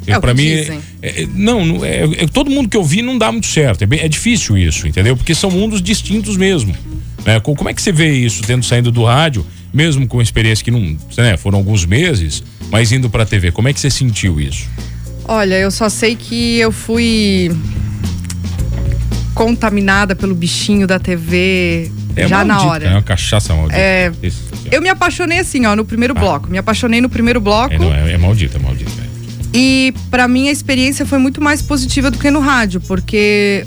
É 0.06 0.16
o 0.16 0.20
pra 0.20 0.32
que 0.34 0.40
mim, 0.40 0.48
dizem. 0.56 0.80
é- 1.02 1.22
é- 1.22 1.28
não, 1.34 1.66
não- 1.66 1.84
é, 1.84 2.04
é- 2.04 2.26
todo 2.32 2.50
mundo 2.50 2.68
que 2.68 2.76
eu 2.76 2.84
vi 2.84 3.02
não 3.02 3.18
dá 3.18 3.30
muito 3.32 3.46
certo. 3.48 3.82
É, 3.82 3.86
bem- 3.86 4.00
é 4.00 4.08
difícil 4.08 4.56
isso, 4.56 4.86
entendeu? 4.86 5.14
Porque 5.16 5.34
são 5.34 5.50
mundos 5.50 5.82
distintos 5.82 6.36
mesmo. 6.36 6.72
Né? 7.28 7.40
Co- 7.40 7.54
Como 7.54 7.68
é 7.68 7.74
que 7.74 7.80
você 7.82 7.92
vê 7.92 8.10
isso 8.12 8.42
tendo 8.42 8.64
saindo 8.64 8.90
do 8.90 9.04
rádio, 9.04 9.46
mesmo 9.72 10.06
com 10.06 10.20
experiência 10.22 10.64
que 10.64 10.70
não, 10.70 10.96
né, 11.16 11.36
foram 11.36 11.58
alguns 11.58 11.84
meses, 11.84 12.42
mas 12.70 12.90
indo 12.92 13.08
pra 13.10 13.24
TV? 13.26 13.52
Como 13.52 13.68
é 13.68 13.72
que 13.72 13.80
você 13.80 13.90
sentiu 13.90 14.40
isso? 14.40 14.66
Olha, 15.24 15.56
eu 15.56 15.70
só 15.70 15.88
sei 15.90 16.16
que 16.16 16.58
eu 16.58 16.72
fui 16.72 17.50
contaminada 19.34 20.16
pelo 20.16 20.34
bichinho 20.34 20.86
da 20.86 20.98
TV 20.98 21.90
já 22.16 22.44
na 22.44 22.62
hora. 22.62 22.86
É 22.86 22.90
uma 22.92 23.02
cachaça 23.02 23.54
maldita. 23.54 23.78
É. 23.78 24.10
Eu 24.72 24.82
me 24.82 24.88
apaixonei 24.88 25.38
assim, 25.38 25.64
ó, 25.66 25.76
no 25.76 25.84
primeiro 25.84 26.14
bloco. 26.14 26.50
Me 26.50 26.58
apaixonei 26.58 27.00
no 27.00 27.08
primeiro 27.08 27.40
bloco. 27.40 27.72
É, 27.72 27.78
não, 27.78 27.94
é, 27.94 28.12
é 28.12 28.18
maldito, 28.18 28.56
é 28.56 28.60
maldito. 28.60 28.90
é. 29.00 29.08
E 29.54 29.94
pra 30.10 30.26
mim 30.28 30.48
a 30.48 30.52
experiência 30.52 31.06
foi 31.06 31.18
muito 31.18 31.40
mais 31.40 31.62
positiva 31.62 32.10
do 32.10 32.18
que 32.18 32.30
no 32.30 32.40
rádio, 32.40 32.80
porque 32.80 33.64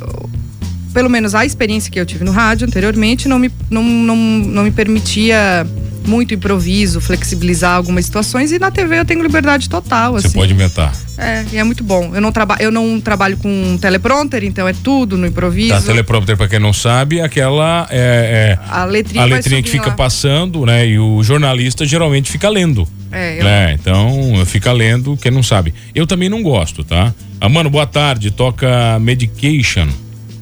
pelo 0.94 1.10
menos 1.10 1.34
a 1.36 1.46
experiência 1.46 1.92
que 1.92 2.00
eu 2.00 2.06
tive 2.06 2.24
no 2.24 2.32
rádio 2.32 2.68
anteriormente 2.68 3.28
não 3.28 3.40
me, 3.40 3.52
não, 3.70 3.84
não, 3.84 4.16
não 4.16 4.64
me 4.64 4.72
permitia 4.72 5.66
muito 6.06 6.34
improviso, 6.34 7.00
flexibilizar 7.00 7.76
algumas 7.76 8.06
situações 8.06 8.52
e 8.52 8.58
na 8.58 8.72
TV 8.72 9.00
eu 9.00 9.06
tenho 9.06 9.22
liberdade 9.22 9.70
total, 9.70 10.14
Você 10.14 10.28
assim. 10.28 10.38
pode 10.40 10.52
inventar. 10.52 10.92
É, 11.16 11.46
e 11.54 11.58
é 11.58 11.64
muito 11.64 11.84
bom. 11.84 12.10
Eu 12.16 12.20
não, 12.20 12.32
traba 12.32 12.58
eu 12.60 12.72
não 12.72 13.00
trabalho 13.00 13.38
com 13.38 13.78
teleprompter, 13.80 14.44
então 14.44 14.68
é 14.68 14.74
tudo 14.74 15.16
no 15.16 15.28
improviso. 15.28 15.70
Tá, 15.76 15.82
teleprompter, 15.82 16.36
pra 16.36 16.48
quem 16.48 16.58
não 16.60 16.74
sabe, 16.74 17.20
é 17.20 17.24
aquela 17.24 17.88
é, 17.92 18.58
é, 18.60 18.66
A 18.68 18.84
letrinha, 18.86 19.22
a 19.24 19.28
letrinha 19.28 19.62
que 19.62 19.70
fica 19.70 19.90
lá. 19.90 19.96
passando, 19.96 20.66
né? 20.66 20.88
E 20.88 20.98
o 20.98 21.22
jornalista 21.22 21.86
geralmente 21.86 22.32
fica 22.32 22.50
lendo. 22.50 22.88
É, 23.12 23.40
eu- 23.40 23.44
né? 23.44 23.74
Então, 23.80 24.44
fica 24.48 24.72
lendo, 24.72 25.16
quem 25.18 25.32
não 25.32 25.44
sabe. 25.44 25.72
Eu 25.94 26.08
também 26.08 26.30
não 26.30 26.42
gosto, 26.42 26.84
tá? 26.84 27.14
Ah, 27.40 27.48
mano, 27.50 27.70
boa 27.70 27.86
tarde, 27.86 28.32
toca 28.32 28.98
Medication. 29.00 29.88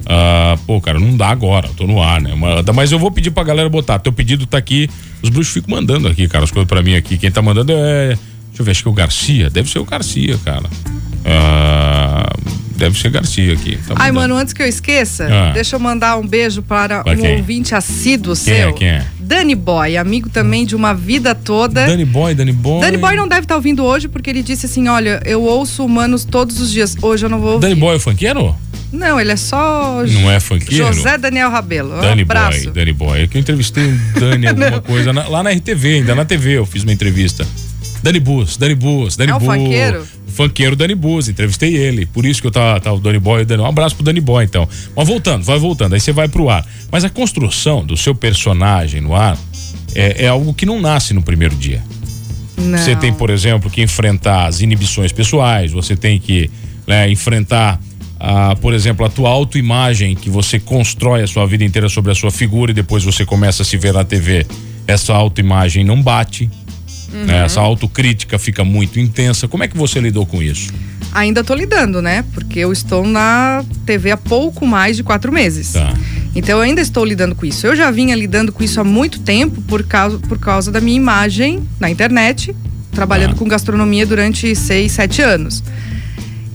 Uh, 0.10 0.58
pô, 0.66 0.82
cara, 0.82 1.00
não 1.00 1.16
dá 1.16 1.28
agora, 1.28 1.70
tô 1.78 1.86
no 1.86 2.02
ar, 2.02 2.20
né? 2.20 2.32
Mas 2.74 2.92
eu 2.92 2.98
vou 2.98 3.12
pedir 3.12 3.30
pra 3.30 3.44
galera 3.44 3.70
botar. 3.70 4.00
Teu 4.00 4.12
pedido 4.12 4.48
tá 4.48 4.58
aqui. 4.58 4.90
Os 5.22 5.30
bruxos 5.30 5.54
ficam 5.54 5.76
mandando 5.76 6.08
aqui, 6.08 6.28
cara, 6.28 6.44
as 6.44 6.50
coisas 6.50 6.68
pra 6.68 6.82
mim 6.82 6.96
aqui. 6.96 7.16
Quem 7.16 7.32
tá 7.32 7.44
mandando 7.44 7.74
é. 7.76 8.18
Deixa 8.48 8.62
eu 8.62 8.66
ver, 8.66 8.72
acho 8.72 8.82
que 8.82 8.88
é 8.88 8.92
o 8.92 8.94
Garcia. 8.94 9.50
Deve 9.52 9.70
ser 9.70 9.78
o 9.78 9.86
Garcia, 9.86 10.36
cara. 10.44 10.66
Uh, 10.66 12.52
deve 12.76 13.00
ser 13.00 13.12
Garcia 13.12 13.54
aqui. 13.54 13.78
Tá 13.88 13.94
Ai, 13.98 14.12
mano, 14.12 14.36
antes 14.36 14.52
que 14.52 14.64
eu 14.64 14.68
esqueça, 14.68 15.28
ah. 15.32 15.52
deixa 15.52 15.76
eu 15.76 15.80
mandar 15.80 16.18
um 16.18 16.26
beijo 16.26 16.64
para 16.64 17.04
pra 17.04 17.14
um 17.14 17.18
quem? 17.18 17.38
ouvinte 17.38 17.76
assíduo 17.76 18.36
quem 18.36 18.54
é, 18.54 18.58
seu. 18.58 18.70
É, 18.70 18.74
quem 18.74 18.88
é? 18.88 19.06
Dani 19.30 19.54
Boy, 19.54 19.96
amigo 19.96 20.28
também 20.28 20.66
de 20.66 20.76
uma 20.76 20.92
vida 20.92 21.36
toda. 21.36 21.86
Dani 21.86 22.04
Boy, 22.04 22.34
Dani 22.34 22.52
Boy. 22.52 22.82
Dani 22.82 22.98
Boy 22.98 23.16
não 23.16 23.28
deve 23.28 23.42
estar 23.42 23.54
tá 23.54 23.58
ouvindo 23.58 23.86
hoje 23.86 24.08
porque 24.08 24.28
ele 24.28 24.42
disse 24.42 24.66
assim: 24.66 24.88
olha, 24.88 25.22
eu 25.24 25.44
ouço 25.44 25.86
humanos 25.86 26.26
todos 26.26 26.60
os 26.60 26.72
dias. 26.72 26.98
Hoje 27.00 27.28
eu 27.28 27.30
não 27.30 27.40
vou 27.40 27.54
ouvir. 27.54 27.68
Dani 27.68 27.80
Boy 27.80 27.96
é 27.96 28.00
funkeiro? 28.00 28.56
Não, 28.92 29.20
ele 29.20 29.32
é 29.32 29.36
só. 29.36 30.04
Não 30.04 30.32
é 30.32 30.40
funkeiro? 30.40 30.92
José 30.92 31.16
Daniel 31.20 31.52
Rabelo. 31.52 32.02
Dani 32.02 32.24
um 32.24 32.26
Boy, 32.26 32.72
Dani 32.74 32.92
Boy. 32.92 33.22
É 33.22 33.28
que 33.28 33.38
eu 33.38 33.42
entrevistei 33.42 33.84
um 33.84 34.00
Dani 34.20 34.48
alguma 34.50 34.82
coisa 34.82 35.14
na, 35.14 35.28
lá 35.28 35.44
na 35.44 35.52
RTV, 35.52 35.98
ainda 35.98 36.16
na 36.16 36.26
TV 36.26 36.58
eu 36.58 36.66
fiz 36.66 36.82
uma 36.82 36.92
entrevista. 36.92 37.46
Dani 38.02 38.20
Bus, 38.20 38.58
Dani 38.58 38.76
Bus, 38.76 39.16
Dani 39.16 39.32
é 39.32 39.34
Bus. 39.34 39.44
É 39.44 39.52
um 39.52 39.54
funkeiro? 39.54 40.08
Funkeiro 40.28 40.76
Dani 40.76 40.96
Bus, 40.96 41.28
entrevistei 41.28 41.76
ele. 41.76 42.06
Por 42.06 42.26
isso 42.26 42.42
que 42.42 42.48
eu 42.48 42.52
tava, 42.52 42.80
tava 42.80 42.96
o 42.96 43.00
Dani 43.00 43.20
Boy. 43.20 43.46
Um 43.60 43.66
abraço 43.66 43.96
pro 43.96 44.06
Dani 44.06 44.22
Boy, 44.22 44.46
então. 44.46 44.68
Mas 44.96 45.08
voltando, 45.08 45.44
vai 45.44 45.60
voltando, 45.60 45.94
aí 45.94 46.00
você 46.00 46.12
vai 46.12 46.28
pro 46.28 46.50
ar. 46.50 46.66
Mas 46.92 47.04
a 47.04 47.10
construção 47.10 47.86
do 47.86 47.98
seu 47.98 48.16
personagem 48.16 49.02
no 49.02 49.14
ar 49.14 49.38
é, 49.96 50.26
é 50.26 50.28
algo 50.28 50.54
que 50.54 50.66
não 50.66 50.80
nasce 50.80 51.14
no 51.14 51.22
primeiro 51.22 51.56
dia. 51.56 51.84
Não. 52.58 52.78
Você 52.78 52.96
tem, 52.96 53.14
por 53.14 53.30
exemplo, 53.30 53.70
que 53.70 53.82
enfrentar 53.82 54.46
as 54.46 54.62
inibições 54.62 55.12
pessoais, 55.12 55.72
você 55.72 55.96
tem 55.96 56.20
que 56.20 56.50
né, 56.86 57.10
enfrentar, 57.10 57.80
a, 58.20 58.56
por 58.56 58.74
exemplo, 58.74 59.06
a 59.06 59.10
tua 59.10 59.30
autoimagem, 59.30 60.16
que 60.16 60.30
você 60.30 60.60
constrói 60.60 61.24
a 61.24 61.28
sua 61.28 61.46
vida 61.46 61.64
inteira 61.64 61.88
sobre 61.88 62.12
a 62.12 62.16
sua 62.16 62.32
figura 62.32 62.72
e 62.72 62.74
depois 62.74 63.04
você 63.04 63.26
começa 63.26 63.64
a 63.64 63.66
se 63.66 63.78
ver 63.78 63.94
na 63.94 64.04
TV. 64.04 64.46
Essa 64.88 65.14
autoimagem 65.14 65.84
não 65.84 66.02
bate. 66.02 66.50
Uhum. 67.12 67.26
Né, 67.26 67.46
essa 67.46 67.60
autocrítica 67.60 68.38
fica 68.38 68.64
muito 68.64 69.00
intensa. 69.00 69.48
Como 69.48 69.64
é 69.64 69.68
que 69.68 69.78
você 69.78 70.00
lidou 70.00 70.26
com 70.26 70.42
isso? 70.42 70.72
Ainda 71.12 71.42
estou 71.42 71.56
lidando, 71.56 72.02
né? 72.02 72.24
Porque 72.34 72.60
eu 72.60 72.72
estou 72.72 73.06
na 73.06 73.64
TV 73.86 74.12
há 74.12 74.18
pouco 74.18 74.66
mais 74.66 74.96
de 74.96 75.04
quatro 75.04 75.32
meses. 75.32 75.74
Tá. 75.74 75.94
Então 76.36 76.58
eu 76.58 76.62
ainda 76.62 76.82
estou 76.82 77.04
lidando 77.04 77.34
com 77.36 77.46
isso. 77.46 77.66
Eu 77.66 77.76
já 77.76 77.90
vinha 77.90 78.16
lidando 78.16 78.52
com 78.52 78.64
isso 78.64 78.80
há 78.80 78.84
muito 78.84 79.20
tempo 79.22 79.62
por 79.64 79.84
causa, 79.84 80.20
por 80.20 80.38
causa 80.38 80.72
da 80.72 80.80
minha 80.80 80.98
imagem 80.98 81.64
na 81.80 81.90
internet, 81.90 82.56
trabalhando 82.92 83.34
ah. 83.34 83.36
com 83.36 83.48
gastronomia 83.48 84.06
durante 84.06 84.56
seis, 84.56 84.92
sete 84.92 85.22
anos. 85.22 85.64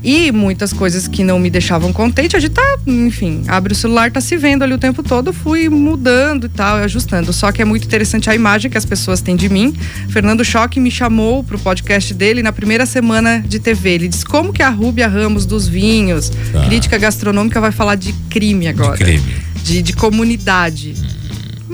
E 0.04 0.30
muitas 0.30 0.70
coisas 0.70 1.08
que 1.08 1.24
não 1.24 1.38
me 1.38 1.48
deixavam 1.48 1.90
contente, 1.90 2.36
a 2.36 2.38
gente 2.38 2.52
tá, 2.52 2.78
enfim, 2.86 3.42
abre 3.48 3.72
o 3.72 3.76
celular, 3.76 4.12
tá 4.12 4.20
se 4.20 4.36
vendo 4.36 4.62
ali 4.62 4.74
o 4.74 4.78
tempo 4.78 5.02
todo, 5.02 5.32
fui 5.32 5.66
mudando 5.70 6.44
e 6.44 6.48
tal, 6.50 6.76
ajustando. 6.76 7.32
Só 7.32 7.50
que 7.50 7.62
é 7.62 7.64
muito 7.64 7.86
interessante 7.86 8.28
a 8.28 8.34
imagem 8.34 8.70
que 8.70 8.76
as 8.76 8.84
pessoas 8.84 9.22
têm 9.22 9.34
de 9.34 9.48
mim. 9.48 9.74
Fernando 10.10 10.44
Choque 10.44 10.78
me 10.78 10.90
chamou 10.90 11.42
pro 11.42 11.58
podcast 11.58 12.12
dele 12.12 12.42
na 12.42 12.52
primeira 12.52 12.84
semana 12.84 13.40
de 13.40 13.58
TV. 13.58 13.94
Ele 13.94 14.08
disse 14.08 14.26
como 14.26 14.52
que 14.52 14.62
a 14.62 14.68
Rúbia 14.68 15.08
Ramos 15.08 15.46
dos 15.46 15.66
vinhos, 15.66 16.30
tá. 16.52 16.66
crítica 16.66 16.98
gastronômica, 16.98 17.58
vai 17.58 17.72
falar 17.72 17.94
de 17.94 18.12
crime 18.28 18.68
agora. 18.68 18.98
De 18.98 19.04
crime. 19.04 19.34
De, 19.64 19.80
de 19.80 19.92
comunidade. 19.94 20.94
Hum. 20.98 21.23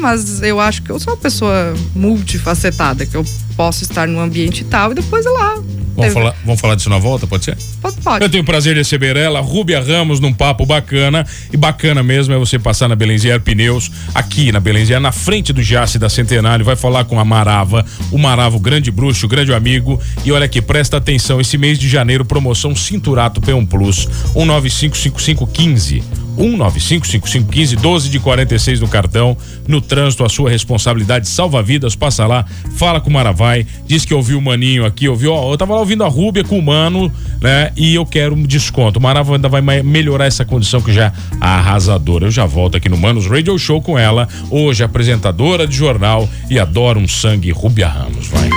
Mas 0.01 0.43
eu 0.43 0.59
acho 0.59 0.83
que 0.83 0.91
eu 0.91 0.99
sou 0.99 1.13
uma 1.13 1.19
pessoa 1.19 1.75
multifacetada, 1.95 3.05
que 3.05 3.17
eu 3.17 3.25
posso 3.57 3.85
estar 3.85 4.09
num 4.09 4.19
ambiente 4.19 4.65
tal, 4.65 4.93
e 4.93 4.95
depois 4.95 5.25
lá 5.27 5.57
Vamos 6.01 6.15
falar, 6.15 6.35
vamos 6.45 6.61
falar 6.61 6.75
disso 6.75 6.91
na 6.91 6.99
volta, 6.99 7.27
pode 7.27 7.45
ser? 7.45 7.57
Pode, 7.81 7.97
pode. 7.97 8.25
Eu 8.25 8.31
tenho 8.31 8.43
o 8.43 8.47
prazer 8.47 8.75
de 8.75 8.81
receber 8.81 9.17
ela, 9.17 9.41
Rúbia 9.41 9.81
Ramos, 9.81 10.21
num 10.21 10.33
papo 10.33 10.65
bacana. 10.65 11.27
E 11.53 11.57
bacana 11.57 12.03
mesmo 12.03 12.35
é 12.35 12.39
você 12.39 12.59
passar 12.59 12.89
na 12.89 12.97
Belenzier 12.97 13.41
Pneus, 13.41 13.91
aqui 14.15 14.51
na 14.53 14.61
Belenzier, 14.61 15.01
na 15.01 15.13
frente 15.13 15.53
do 15.53 15.63
Jace 15.63 15.99
da 15.99 16.09
Centenário. 16.09 16.65
Vai 16.65 16.77
falar 16.77 17.05
com 17.05 17.19
a 17.19 17.25
Marava, 17.25 17.85
o 18.11 18.19
Marava, 18.19 18.57
o 18.57 18.61
grande 18.61 18.91
bruxo, 18.91 19.27
o 19.27 19.29
grande 19.29 19.53
amigo. 19.53 20.01
E 20.25 20.33
olha 20.33 20.47
aqui, 20.47 20.63
presta 20.63 20.97
atenção: 20.97 21.41
esse 21.41 21.59
mês 21.59 21.79
de 21.79 21.89
janeiro, 21.89 22.25
promoção 22.25 22.75
Cinturato 22.75 23.41
P1 23.41 23.67
Plus, 23.67 24.09
1955515. 24.35 26.03
1955515 26.39 27.77
12 27.77 28.09
de 28.09 28.19
46 28.19 28.81
no 28.81 28.89
cartão. 28.89 29.37
No 29.67 29.81
trânsito, 29.81 30.25
a 30.25 30.29
sua 30.29 30.51
responsabilidade 30.51 31.29
salva 31.29 31.63
vidas. 31.63 31.95
Passa 31.95 32.27
lá, 32.27 32.45
fala 32.77 33.01
com 33.01 33.11
o 33.11 33.13
Maravai, 33.13 33.67
diz 33.87 34.05
que 34.05 34.15
ouviu 34.15 34.39
o 34.39 34.43
Maninho 34.43 34.85
aqui, 34.85 35.09
ouviu, 35.09 35.33
ó, 35.33 35.53
eu 35.53 35.59
tava 35.59 35.75
lá 35.75 35.81
ouvindo 35.81 36.05
a 36.05 36.09
Rúbia 36.09 36.45
com 36.45 36.59
o 36.59 36.63
Mano, 36.63 37.13
né? 37.41 37.73
E 37.77 37.95
eu 37.95 38.07
quero 38.07 38.35
um 38.35 38.43
desconto. 38.43 38.99
O 38.99 39.03
Maravai 39.03 39.37
ainda 39.37 39.49
vai 39.49 39.61
melhorar 39.83 40.27
essa 40.27 40.45
condição 40.45 40.81
que 40.81 40.93
já 40.93 41.07
é 41.07 41.13
arrasadora. 41.41 42.27
Eu 42.27 42.31
já 42.31 42.47
volto 42.47 42.77
aqui 42.77 42.89
no 42.89 42.97
Manos 42.97 43.27
Radio 43.27 43.59
Show 43.59 43.81
com 43.83 43.99
ela, 43.99 44.29
hoje 44.51 44.83
apresentadora 44.83 45.67
de 45.67 45.77
jornal 45.77 46.29
e 46.49 46.59
adora 46.59 46.99
um 46.99 47.09
sangue 47.09 47.51
Rúbia 47.51 47.89
Ramos. 47.89 48.29
Vai. 48.29 48.51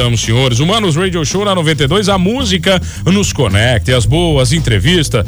Voltamos, 0.00 0.22
senhores. 0.22 0.60
Humanos 0.60 0.96
Radio 0.96 1.22
Show 1.26 1.44
na 1.44 1.54
92, 1.54 2.08
a 2.08 2.16
música 2.16 2.80
nos 3.04 3.34
conecta, 3.34 3.94
as 3.94 4.06
boas 4.06 4.50
entrevistas 4.50 5.26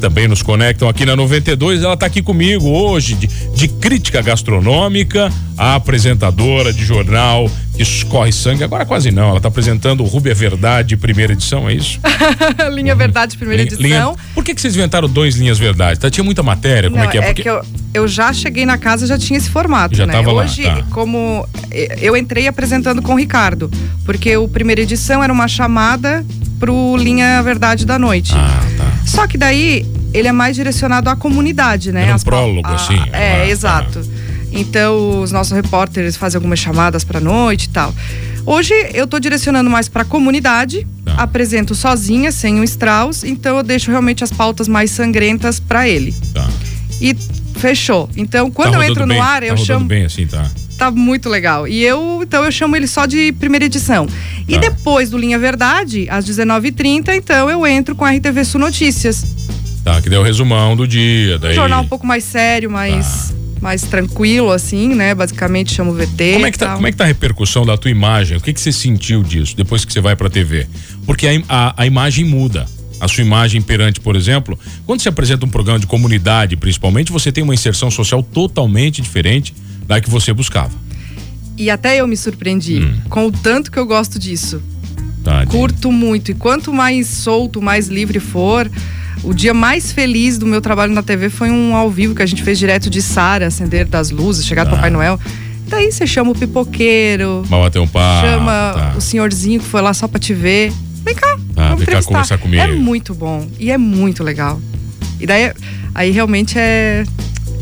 também 0.00 0.28
nos 0.28 0.42
conectam 0.42 0.88
aqui 0.88 1.04
na 1.04 1.16
92. 1.16 1.82
Ela 1.82 1.94
está 1.94 2.06
aqui 2.06 2.22
comigo 2.22 2.68
hoje 2.68 3.14
de, 3.14 3.26
de, 3.26 3.68
crítica 3.68 4.22
gastronômica, 4.22 5.30
a 5.56 5.74
apresentadora 5.74 6.72
de 6.72 6.84
jornal 6.84 7.50
que 7.74 7.82
escorre 7.82 8.32
sangue. 8.32 8.62
Agora 8.62 8.86
quase 8.86 9.10
não, 9.10 9.28
ela 9.28 9.36
está 9.38 9.48
apresentando 9.48 10.02
o 10.02 10.06
Rúbia 10.06 10.34
Verdade, 10.34 10.96
primeira 10.96 11.32
edição, 11.32 11.68
é 11.68 11.74
isso? 11.74 12.00
linha 12.72 12.94
Verdade, 12.94 13.36
primeira 13.36 13.64
linha, 13.64 13.74
edição. 13.74 14.12
Linha... 14.12 14.31
Por 14.42 14.46
que, 14.46 14.54
que 14.56 14.60
vocês 14.60 14.74
inventaram 14.74 15.08
dois 15.08 15.36
linhas 15.36 15.56
Verdade? 15.56 16.00
Tá, 16.00 16.10
tinha 16.10 16.24
muita 16.24 16.42
matéria, 16.42 16.90
como 16.90 17.00
não, 17.00 17.08
é 17.08 17.12
que 17.12 17.18
é? 17.18 17.22
Porque... 17.22 17.40
É 17.42 17.44
que 17.44 17.48
eu, 17.48 17.62
eu 17.94 18.08
já 18.08 18.32
cheguei 18.32 18.66
na 18.66 18.76
casa 18.76 19.06
já 19.06 19.16
tinha 19.16 19.38
esse 19.38 19.48
formato, 19.48 19.94
já 19.94 20.04
né? 20.04 20.12
Tava 20.12 20.32
Hoje, 20.32 20.64
lá, 20.64 20.76
tá. 20.76 20.86
como 20.90 21.48
eu 22.00 22.16
entrei 22.16 22.48
apresentando 22.48 23.00
com 23.00 23.14
o 23.14 23.16
Ricardo, 23.16 23.70
porque 24.04 24.36
o 24.36 24.48
primeira 24.48 24.80
edição 24.80 25.22
era 25.22 25.32
uma 25.32 25.46
chamada 25.46 26.26
pro 26.58 26.96
Linha 26.96 27.40
Verdade 27.42 27.86
da 27.86 28.00
Noite. 28.00 28.32
Ah, 28.34 28.60
tá. 28.76 28.92
Só 29.06 29.28
que 29.28 29.38
daí 29.38 29.86
ele 30.12 30.26
é 30.26 30.32
mais 30.32 30.56
direcionado 30.56 31.08
à 31.08 31.14
comunidade, 31.14 31.92
né? 31.92 32.02
Era 32.02 32.12
um 32.12 32.16
As, 32.16 32.24
prólogo, 32.24 32.68
a, 32.68 32.74
assim. 32.74 32.98
É, 33.12 33.42
ah, 33.42 33.48
exato. 33.48 34.00
Tá. 34.00 34.10
Então, 34.50 35.20
os 35.20 35.30
nossos 35.30 35.52
repórteres 35.52 36.16
fazem 36.16 36.36
algumas 36.36 36.58
chamadas 36.58 37.04
para 37.04 37.20
noite 37.20 37.66
e 37.66 37.68
tal. 37.68 37.94
Hoje 38.44 38.74
eu 38.92 39.04
estou 39.04 39.20
direcionando 39.20 39.70
mais 39.70 39.88
para 39.88 40.02
a 40.02 40.04
comunidade, 40.04 40.86
tá. 41.04 41.14
apresento 41.14 41.74
sozinha, 41.74 42.32
sem 42.32 42.60
o 42.60 42.64
Strauss, 42.64 43.22
então 43.24 43.56
eu 43.56 43.62
deixo 43.62 43.90
realmente 43.90 44.24
as 44.24 44.32
pautas 44.32 44.66
mais 44.66 44.90
sangrentas 44.90 45.60
para 45.60 45.88
ele. 45.88 46.14
Tá. 46.34 46.48
E 47.00 47.16
fechou. 47.56 48.10
Então, 48.16 48.50
quando 48.50 48.72
tá 48.72 48.78
eu 48.78 48.82
entro 48.82 49.06
bem, 49.06 49.16
no 49.16 49.22
ar, 49.22 49.42
tá 49.42 49.46
eu 49.46 49.56
chamo. 49.56 49.86
bem 49.86 50.04
assim, 50.04 50.26
tá? 50.26 50.50
Tá 50.76 50.90
muito 50.90 51.28
legal. 51.28 51.68
E 51.68 51.82
eu, 51.84 52.20
então, 52.22 52.44
eu 52.44 52.50
chamo 52.50 52.74
ele 52.74 52.88
só 52.88 53.06
de 53.06 53.32
primeira 53.32 53.64
edição. 53.64 54.08
E 54.48 54.54
tá. 54.54 54.60
depois 54.60 55.10
do 55.10 55.18
Linha 55.18 55.38
Verdade, 55.38 56.08
às 56.10 56.24
19h30, 56.24 57.14
então 57.14 57.48
eu 57.48 57.64
entro 57.66 57.94
com 57.94 58.04
a 58.04 58.10
RTV 58.10 58.44
Sul 58.44 58.60
Notícias. 58.60 59.24
Tá, 59.84 60.00
que 60.00 60.08
deu 60.08 60.20
o 60.20 60.24
resumão 60.24 60.76
do 60.76 60.86
dia. 60.86 61.38
Daí... 61.38 61.52
Um 61.52 61.54
jornal 61.54 61.82
um 61.82 61.88
pouco 61.88 62.06
mais 62.06 62.24
sério, 62.24 62.70
mais. 62.70 63.32
Mais 63.62 63.82
tranquilo, 63.82 64.50
assim, 64.50 64.94
né? 64.94 65.14
Basicamente 65.14 65.72
chama 65.72 65.92
o 65.92 65.94
VT. 65.94 66.32
Como 66.34 66.46
é 66.46 66.50
que 66.50 66.58
tá, 66.58 66.74
como 66.74 66.86
é 66.86 66.90
que 66.90 66.96
tá 66.96 67.04
a 67.04 67.06
repercussão 67.06 67.64
da 67.64 67.76
tua 67.76 67.90
imagem? 67.90 68.36
O 68.36 68.40
que, 68.40 68.52
que 68.52 68.60
você 68.60 68.72
sentiu 68.72 69.22
disso 69.22 69.56
depois 69.56 69.84
que 69.84 69.92
você 69.92 70.00
vai 70.00 70.16
pra 70.16 70.28
TV? 70.28 70.66
Porque 71.06 71.28
a, 71.28 71.42
a, 71.48 71.82
a 71.82 71.86
imagem 71.86 72.24
muda 72.24 72.66
a 72.98 73.08
sua 73.08 73.22
imagem 73.22 73.62
perante, 73.62 74.00
por 74.00 74.14
exemplo, 74.14 74.58
quando 74.86 75.00
você 75.00 75.08
apresenta 75.08 75.46
um 75.46 75.48
programa 75.48 75.78
de 75.78 75.86
comunidade, 75.86 76.56
principalmente, 76.56 77.10
você 77.10 77.32
tem 77.32 77.42
uma 77.42 77.54
inserção 77.54 77.90
social 77.90 78.22
totalmente 78.22 79.00
diferente 79.00 79.54
da 79.86 80.00
que 80.00 80.10
você 80.10 80.32
buscava. 80.32 80.72
E 81.56 81.70
até 81.70 82.00
eu 82.00 82.06
me 82.06 82.16
surpreendi 82.16 82.80
hum. 82.80 83.00
com 83.08 83.26
o 83.26 83.32
tanto 83.32 83.70
que 83.70 83.78
eu 83.78 83.86
gosto 83.86 84.18
disso. 84.18 84.62
Tadinho. 85.22 85.48
Curto 85.48 85.92
muito. 85.92 86.30
E 86.30 86.34
quanto 86.34 86.72
mais 86.72 87.06
solto, 87.06 87.62
mais 87.62 87.88
livre 87.88 88.18
for, 88.18 88.70
o 89.22 89.32
dia 89.32 89.54
mais 89.54 89.92
feliz 89.92 90.38
do 90.38 90.46
meu 90.46 90.60
trabalho 90.60 90.92
na 90.92 91.02
TV 91.02 91.30
foi 91.30 91.50
um 91.50 91.74
ao 91.74 91.90
vivo 91.90 92.14
que 92.14 92.22
a 92.22 92.26
gente 92.26 92.42
fez 92.42 92.58
direto 92.58 92.90
de 92.90 93.00
Sara, 93.00 93.46
acender 93.46 93.86
das 93.86 94.10
luzes, 94.10 94.46
chegar 94.46 94.66
ah. 94.66 94.70
Papai 94.70 94.90
Noel. 94.90 95.18
Daí 95.68 95.90
você 95.90 96.06
chama 96.06 96.32
o 96.32 96.34
pipoqueiro. 96.34 97.42
Vai 97.46 97.60
bater 97.60 97.78
um 97.78 97.86
papo. 97.86 98.26
Chama 98.26 98.72
tá. 98.74 98.94
o 98.96 99.00
senhorzinho 99.00 99.60
que 99.60 99.66
foi 99.66 99.80
lá 99.80 99.94
só 99.94 100.06
pra 100.06 100.20
te 100.20 100.34
ver. 100.34 100.72
Vem 101.02 101.14
cá. 101.14 101.38
Ah, 101.56 101.74
vem 101.74 101.86
cá 101.86 102.02
conversar 102.02 102.38
comigo. 102.38 102.62
É 102.62 102.66
muito 102.66 103.14
bom. 103.14 103.48
E 103.58 103.70
é 103.70 103.78
muito 103.78 104.22
legal. 104.22 104.60
E 105.18 105.26
daí, 105.26 105.52
aí 105.94 106.10
realmente 106.10 106.58
é. 106.58 107.04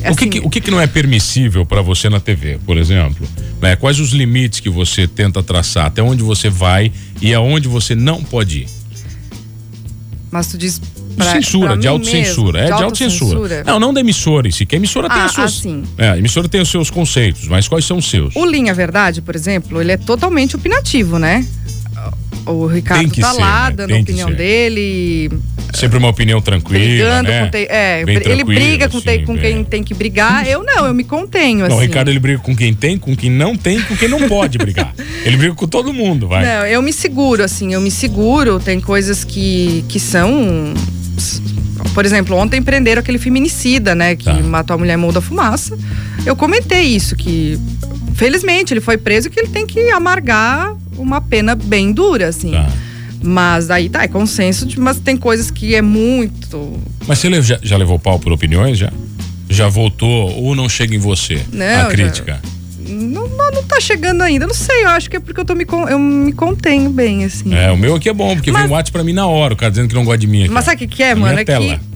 é 0.03 0.11
o, 0.11 0.17
que, 0.17 0.25
assim, 0.25 0.31
que, 0.31 0.41
o 0.41 0.51
que, 0.51 0.61
que 0.61 0.71
não 0.71 0.81
é 0.81 0.87
permissível 0.87 1.65
para 1.65 1.83
você 1.83 2.09
na 2.09 2.19
TV, 2.19 2.59
por 2.67 2.77
exemplo? 2.77 3.29
Né? 3.61 3.77
Quais 3.77 4.01
os 4.01 4.11
limites 4.11 4.61
que 4.61 4.71
você 4.71 5.07
tenta 5.07 5.43
traçar? 5.43 5.87
Até 5.87 6.03
onde 6.03 6.23
você 6.23 6.51
vai 6.51 6.91
e 7.21 7.33
aonde 7.33 7.69
você 7.69 7.95
não 7.95 8.25
pode 8.25 8.61
ir? 8.61 8.69
Mas 10.31 10.47
tu 10.49 10.59
diz 10.59 10.81
Pra, 11.17 11.33
censura, 11.33 11.69
pra 11.69 11.77
de 11.77 11.89
autocensura. 11.89 12.61
Mesmo, 12.61 12.75
é, 12.75 12.77
de 12.77 12.83
autocensura. 12.83 13.65
Não, 13.65 13.81
não 13.81 13.93
da 13.93 14.01
emissora 14.01 14.49
em 14.49 14.51
si, 14.51 14.65
que 14.65 14.75
a 14.75 14.79
emissora 14.79 15.09
ah, 15.09 15.15
tem 15.15 15.23
as 15.23 15.33
suas. 15.33 15.59
Assim. 15.59 15.83
É, 15.99 16.11
a 16.11 16.19
emissora 16.19 16.49
tem 16.49 16.61
os 16.61 16.71
seus 16.71 16.91
conceitos, 16.91 17.47
mas 17.49 17.69
quais 17.69 17.85
são 17.85 17.99
os 17.99 18.09
seus? 18.09 18.35
O 18.37 18.45
Linha 18.45 18.73
Verdade, 18.73 19.21
por 19.21 19.35
exemplo, 19.35 19.81
ele 19.81 19.93
é 19.93 19.97
totalmente 19.97 20.57
opinativo, 20.57 21.19
né? 21.19 21.47
o 22.47 22.67
Ricardo 22.67 23.11
tá 23.21 23.33
ser, 23.33 23.41
lá, 23.41 23.71
né? 23.71 23.77
dando 23.77 23.95
a 23.95 23.99
opinião 23.99 24.33
dele. 24.33 25.31
Sempre 25.73 25.99
uma 25.99 26.09
opinião 26.09 26.41
tranquila. 26.41 26.79
Brigando 26.81 27.29
né? 27.29 27.45
com 27.45 27.51
te... 27.51 27.67
É, 27.69 28.05
Bem 28.05 28.17
ele 28.17 28.45
briga 28.45 28.89
com, 28.89 29.01
te... 29.01 29.19
com 29.21 29.39
quem 29.39 29.65
tem 29.65 29.83
que 29.85 29.95
brigar. 29.95 30.47
Eu 30.47 30.63
não, 30.63 30.87
eu 30.87 30.95
me 30.95 31.05
contenho. 31.05 31.61
Não, 31.61 31.67
assim. 31.67 31.77
o 31.77 31.81
Ricardo 31.81 32.09
ele 32.09 32.19
briga 32.19 32.41
com 32.41 32.55
quem 32.57 32.75
tem, 32.75 32.99
com 32.99 33.15
quem 33.15 33.31
não 33.31 33.57
tem, 33.57 33.81
com 33.83 33.97
quem 33.97 34.09
não 34.09 34.29
pode 34.29 34.59
brigar. 34.59 34.93
ele 35.25 35.37
briga 35.37 35.55
com 35.55 35.69
todo 35.69 35.93
mundo, 35.93 36.27
vai. 36.27 36.45
Não, 36.45 36.67
eu 36.67 36.83
me 36.83 36.93
seguro, 36.93 37.45
assim, 37.45 37.73
eu 37.73 37.81
me 37.81 37.91
seguro. 37.91 38.59
Tem 38.59 38.81
coisas 38.81 39.23
que, 39.23 39.85
que 39.89 40.01
são. 40.01 40.75
Por 41.95 42.05
exemplo, 42.05 42.37
ontem 42.37 42.63
prenderam 42.63 43.01
aquele 43.01 43.19
feminicida, 43.19 43.95
né? 43.95 44.15
Que 44.15 44.25
tá. 44.25 44.35
matou 44.35 44.75
a 44.75 44.79
mulher 44.79 44.99
em 44.99 45.13
da 45.13 45.21
fumaça. 45.21 45.77
Eu 46.25 46.37
comentei 46.37 46.83
isso, 46.83 47.17
que 47.17 47.59
felizmente 48.15 48.73
ele 48.73 48.81
foi 48.81 48.99
preso 48.99 49.29
e 49.29 49.31
que 49.31 49.41
ele 49.41 49.49
tem 49.49 49.67
que 49.67 49.91
amargar 49.91 50.77
uma 50.97 51.21
pena 51.21 51.55
bem 51.55 51.93
dura, 51.93 52.29
assim. 52.29 52.51
Tá. 52.53 52.69
Mas 53.23 53.71
aí 53.71 53.89
tá, 53.89 54.03
é 54.03 54.09
consenso, 54.09 54.65
de, 54.67 54.79
mas 54.79 54.99
tem 54.99 55.17
coisas 55.17 55.51
que 55.51 55.75
é 55.75 55.83
muito. 55.83 56.79
Mas 57.07 57.19
você 57.19 57.43
já, 57.43 57.59
já 57.63 57.77
levou 57.77 57.99
pau 57.99 58.19
por 58.19 58.33
opiniões 58.33 58.79
já? 58.79 58.93
Já 59.49 59.69
voltou 59.69 60.31
ou 60.39 60.55
não 60.55 60.69
chega 60.69 60.95
em 60.95 60.99
você 60.99 61.43
não, 61.53 61.83
a 61.83 61.85
crítica? 61.87 62.41
Já, 62.43 62.60
não, 63.29 63.51
não, 63.53 63.63
tá 63.65 63.81
chegando 63.81 64.23
ainda. 64.23 64.47
Não 64.47 64.55
sei, 64.55 64.85
eu 64.85 64.89
acho 64.91 65.11
que 65.11 65.17
é 65.17 65.21
porque 65.21 65.41
eu, 65.41 65.45
tô 65.45 65.55
me, 65.55 65.67
eu 65.89 65.99
me 65.99 66.33
contenho 66.33 66.91
bem, 66.91 67.25
assim. 67.25 67.55
É, 67.55 67.71
o 67.71 67.77
meu 67.77 67.97
aqui 67.97 68.09
é 68.09 68.13
bom, 68.13 68.35
porque 68.35 68.51
mas, 68.51 68.63
vem 68.63 68.71
um 68.71 68.75
WhatsApp 68.75 68.93
pra 68.93 69.05
mim 69.05 69.13
na 69.13 69.27
hora, 69.27 69.55
o 69.55 69.57
cara 69.57 69.71
dizendo 69.71 69.89
que 69.89 69.95
não 69.95 70.05
gosta 70.05 70.19
de 70.19 70.27
mim. 70.27 70.45
Aqui. 70.45 70.53
Mas 70.53 70.65
sabe 70.65 70.77
o 70.77 70.79
que, 70.79 70.97
que 70.97 71.03
é, 71.03 71.15
mano? 71.15 71.39
É 71.39 71.45
tela. 71.45 71.65
que 71.65 71.91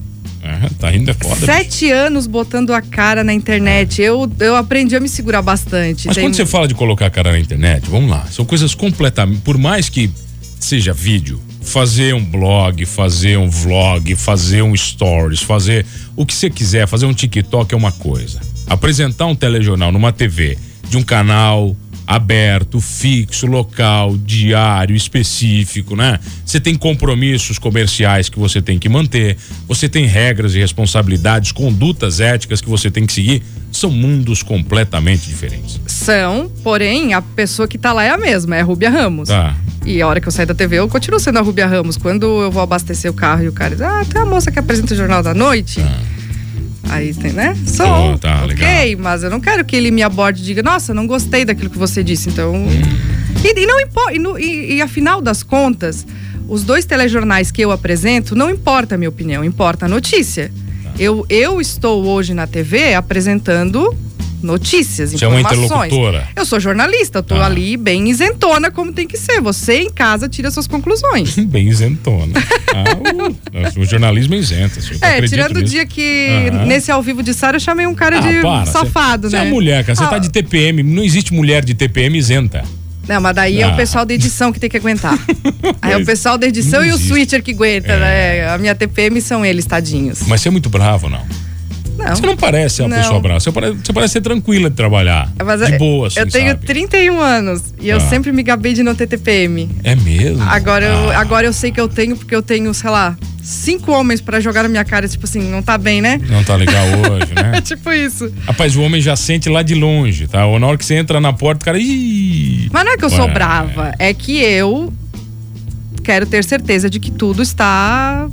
é, 0.45 0.69
tá 0.79 0.91
rindo 0.91 1.09
é 1.09 1.13
foda. 1.13 1.43
Sete 1.43 1.85
bicho. 1.85 1.95
anos 1.95 2.27
botando 2.27 2.71
a 2.71 2.81
cara 2.81 3.23
na 3.23 3.33
internet. 3.33 3.99
Eu, 3.99 4.31
eu 4.39 4.55
aprendi 4.55 4.95
a 4.95 4.99
me 4.99 5.09
segurar 5.09 5.41
bastante. 5.41 6.05
Mas 6.05 6.15
Tem... 6.15 6.23
quando 6.23 6.35
você 6.35 6.45
fala 6.45 6.67
de 6.67 6.75
colocar 6.75 7.07
a 7.07 7.09
cara 7.09 7.31
na 7.31 7.39
internet, 7.39 7.89
vamos 7.89 8.11
lá. 8.11 8.25
São 8.29 8.45
coisas 8.45 8.75
completamente. 8.75 9.41
Por 9.41 9.57
mais 9.57 9.89
que 9.89 10.11
seja 10.59 10.93
vídeo, 10.93 11.41
fazer 11.61 12.13
um 12.13 12.23
blog, 12.23 12.85
fazer 12.85 13.37
um 13.37 13.49
vlog, 13.49 14.15
fazer 14.15 14.61
um 14.61 14.75
stories, 14.75 15.41
fazer 15.41 15.83
o 16.15 16.25
que 16.25 16.33
você 16.33 16.49
quiser, 16.49 16.87
fazer 16.87 17.07
um 17.07 17.13
TikTok 17.13 17.73
é 17.73 17.77
uma 17.77 17.91
coisa. 17.91 18.39
Apresentar 18.67 19.25
um 19.25 19.35
telejornal 19.35 19.91
numa 19.91 20.11
TV 20.11 20.57
de 20.89 20.97
um 20.97 21.03
canal 21.03 21.75
aberto, 22.07 22.79
fixo, 22.79 23.47
local, 23.47 24.15
diário, 24.17 24.95
específico, 24.95 25.95
né? 25.95 26.19
Você 26.45 26.59
tem 26.59 26.75
compromissos 26.75 27.57
comerciais 27.57 28.29
que 28.29 28.37
você 28.37 28.61
tem 28.61 28.77
que 28.77 28.87
manter, 28.87 29.37
você 29.67 29.89
tem 29.89 30.05
regras 30.05 30.53
e 30.53 30.59
responsabilidades, 30.59 31.51
condutas 31.51 32.19
éticas 32.19 32.61
que 32.61 32.69
você 32.69 32.91
tem 32.91 33.05
que 33.05 33.13
seguir. 33.13 33.43
São 33.71 33.91
mundos 33.91 34.41
completamente 34.41 35.27
diferentes. 35.27 35.81
São, 35.87 36.49
porém, 36.63 37.13
a 37.13 37.21
pessoa 37.21 37.67
que 37.67 37.77
tá 37.77 37.91
lá 37.91 38.03
é 38.03 38.09
a 38.09 38.17
mesma, 38.17 38.55
é 38.55 38.61
a 38.61 38.63
Rúbia 38.63 38.89
Ramos. 38.89 39.27
Tá. 39.27 39.55
E 39.85 40.01
a 40.01 40.07
hora 40.07 40.21
que 40.21 40.27
eu 40.27 40.31
saio 40.31 40.47
da 40.47 40.55
TV, 40.55 40.79
eu 40.79 40.87
continuo 40.87 41.19
sendo 41.19 41.39
a 41.39 41.41
Rubia 41.41 41.67
Ramos. 41.67 41.97
Quando 41.97 42.41
eu 42.41 42.49
vou 42.49 42.61
abastecer 42.63 43.11
o 43.11 43.13
carro 43.13 43.43
e 43.43 43.47
o 43.47 43.51
cara 43.51 43.71
diz, 43.75 43.81
ah, 43.81 44.05
tem 44.09 44.21
a 44.21 44.25
moça 44.25 44.51
que 44.51 44.57
apresenta 44.57 44.93
o 44.93 44.97
Jornal 44.97 45.21
da 45.21 45.33
Noite. 45.33 45.81
Ah. 45.81 46.14
Aí 46.89 47.13
tem, 47.13 47.33
né? 47.33 47.55
Sou. 47.65 48.13
Oh, 48.13 48.17
tá, 48.17 48.45
ok, 48.45 48.55
legal. 48.55 49.03
mas 49.03 49.23
eu 49.23 49.29
não 49.29 49.39
quero 49.39 49.65
que 49.65 49.75
ele 49.75 49.91
me 49.91 50.01
aborde 50.03 50.41
e 50.41 50.45
diga, 50.45 50.63
nossa, 50.63 50.93
não 50.93 51.07
gostei 51.07 51.45
daquilo 51.45 51.69
que 51.69 51.77
você 51.77 52.03
disse. 52.03 52.29
Então. 52.29 52.53
Hum. 52.55 52.67
E, 53.43 53.59
e, 53.59 53.65
não 53.65 53.79
importa. 53.79 54.13
E, 54.13 54.43
e, 54.43 54.73
e 54.75 54.81
afinal 54.81 55.21
das 55.21 55.43
contas, 55.43 56.05
os 56.47 56.63
dois 56.63 56.85
telejornais 56.85 57.51
que 57.51 57.61
eu 57.61 57.71
apresento, 57.71 58.35
não 58.35 58.49
importa 58.49 58.95
a 58.95 58.97
minha 58.97 59.09
opinião, 59.09 59.43
importa 59.43 59.85
a 59.85 59.89
notícia. 59.89 60.51
Tá. 60.83 60.91
Eu, 60.97 61.25
eu 61.29 61.59
estou 61.59 62.05
hoje 62.05 62.33
na 62.33 62.47
TV 62.47 62.93
apresentando 62.93 63.95
notícias, 64.45 65.11
Você 65.11 65.25
informações. 65.25 65.71
é 65.71 65.73
uma 65.73 65.87
interlocutora. 65.87 66.27
Eu 66.35 66.45
sou 66.45 66.59
jornalista, 66.59 67.19
eu 67.19 67.23
tô 67.23 67.35
ah. 67.35 67.47
ali 67.47 67.75
bem 67.75 68.09
isentona 68.09 68.71
como 68.71 68.93
tem 68.93 69.07
que 69.07 69.17
ser. 69.17 69.41
Você 69.41 69.81
em 69.81 69.89
casa 69.89 70.29
tira 70.29 70.49
suas 70.51 70.67
conclusões. 70.67 71.35
bem 71.45 71.67
isentona. 71.67 72.33
Ah, 72.73 73.77
o, 73.77 73.81
o, 73.81 73.85
jornalismo 73.85 74.35
é 74.35 74.37
isento. 74.37 74.79
É, 75.01 75.21
tirando 75.23 75.57
o 75.57 75.63
dia 75.63 75.85
que 75.85 76.49
nesse 76.67 76.91
ao 76.91 77.01
vivo 77.01 77.21
de 77.23 77.33
Sara 77.33 77.57
eu 77.57 77.59
chamei 77.59 77.87
um 77.87 77.95
cara 77.95 78.19
ah, 78.19 78.21
de 78.21 78.41
para. 78.41 78.65
safado, 78.65 79.29
cê, 79.29 79.35
né? 79.35 79.43
Você 79.43 79.47
é 79.47 79.51
mulher, 79.51 79.83
cara. 79.83 79.95
Você 79.95 80.03
tá 80.03 80.15
ah. 80.15 80.19
de 80.19 80.29
TPM, 80.29 80.83
não 80.83 81.03
existe 81.03 81.33
mulher 81.33 81.65
de 81.65 81.73
TPM 81.73 82.17
isenta. 82.17 82.63
Não, 83.07 83.21
mas 83.21 83.35
daí 83.35 83.61
ah. 83.61 83.67
é 83.67 83.69
o 83.69 83.73
ah. 83.73 83.75
pessoal 83.75 84.05
da 84.05 84.13
edição 84.13 84.51
que 84.51 84.59
tem 84.59 84.69
que 84.69 84.77
aguentar. 84.77 85.17
Aí 85.81 85.93
é 85.93 85.97
o 85.97 86.05
pessoal 86.05 86.37
da 86.37 86.47
edição 86.47 86.83
e 86.83 86.91
o 86.91 86.97
switcher 86.97 87.41
que 87.43 87.51
aguenta, 87.51 87.91
é. 87.93 87.99
né? 87.99 88.49
A 88.49 88.57
minha 88.57 88.73
TPM 88.73 89.21
são 89.21 89.45
eles, 89.45 89.65
tadinhos. 89.65 90.23
Mas 90.27 90.41
você 90.41 90.47
é 90.47 90.51
muito 90.51 90.69
bravo, 90.69 91.09
não? 91.09 91.23
Não. 92.09 92.15
Você 92.15 92.25
não 92.25 92.37
parece 92.37 92.81
uma 92.81 92.89
não. 92.89 92.97
pessoa 92.97 93.19
brava. 93.19 93.39
Você 93.39 93.51
parece, 93.51 93.77
você 93.83 93.93
parece 93.93 94.13
ser 94.13 94.21
tranquila 94.21 94.69
de 94.69 94.75
trabalhar. 94.75 95.31
Mas 95.43 95.65
de 95.65 95.77
boa, 95.77 96.07
assim, 96.07 96.19
Eu 96.19 96.29
tenho 96.29 96.49
sabe? 96.49 96.65
31 96.65 97.19
anos 97.19 97.73
e 97.79 97.91
ah. 97.91 97.95
eu 97.95 97.99
sempre 97.99 98.31
me 98.31 98.43
gabei 98.43 98.73
de 98.73 98.83
não 98.83 98.95
ter 98.95 99.07
TPM. 99.07 99.69
É 99.83 99.95
mesmo? 99.95 100.43
Agora, 100.43 100.85
ah. 100.85 100.89
eu, 100.89 101.11
agora 101.11 101.47
eu 101.47 101.53
sei 101.53 101.71
que 101.71 101.79
eu 101.79 101.87
tenho, 101.87 102.15
porque 102.15 102.35
eu 102.35 102.41
tenho, 102.41 102.73
sei 102.73 102.89
lá, 102.89 103.17
cinco 103.41 103.91
homens 103.91 104.21
para 104.21 104.39
jogar 104.39 104.63
na 104.63 104.69
minha 104.69 104.83
cara, 104.83 105.07
tipo 105.07 105.25
assim, 105.25 105.39
não 105.49 105.61
tá 105.61 105.77
bem, 105.77 106.01
né? 106.01 106.19
Não 106.29 106.43
tá 106.43 106.55
legal 106.55 106.85
hoje, 106.87 107.33
né? 107.33 107.57
é 107.57 107.61
tipo 107.61 107.91
isso. 107.91 108.31
Rapaz, 108.45 108.75
o 108.75 108.81
homem 108.81 109.01
já 109.01 109.15
sente 109.15 109.49
lá 109.49 109.61
de 109.61 109.75
longe, 109.75 110.27
tá? 110.27 110.45
Ou 110.45 110.59
na 110.59 110.67
hora 110.67 110.77
que 110.77 110.85
você 110.85 110.95
entra 110.95 111.21
na 111.21 111.31
porta, 111.31 111.61
o 111.61 111.65
cara. 111.65 111.77
Ih! 111.79 112.69
Mas 112.71 112.85
não 112.85 112.93
é 112.93 112.97
que 112.97 113.05
eu 113.05 113.09
Ué. 113.09 113.15
sou 113.15 113.27
brava, 113.27 113.93
é 113.99 114.13
que 114.13 114.41
eu 114.41 114.91
quero 116.03 116.25
ter 116.25 116.43
certeza 116.43 116.89
de 116.89 116.99
que 116.99 117.11
tudo 117.11 117.41
está 117.41 118.27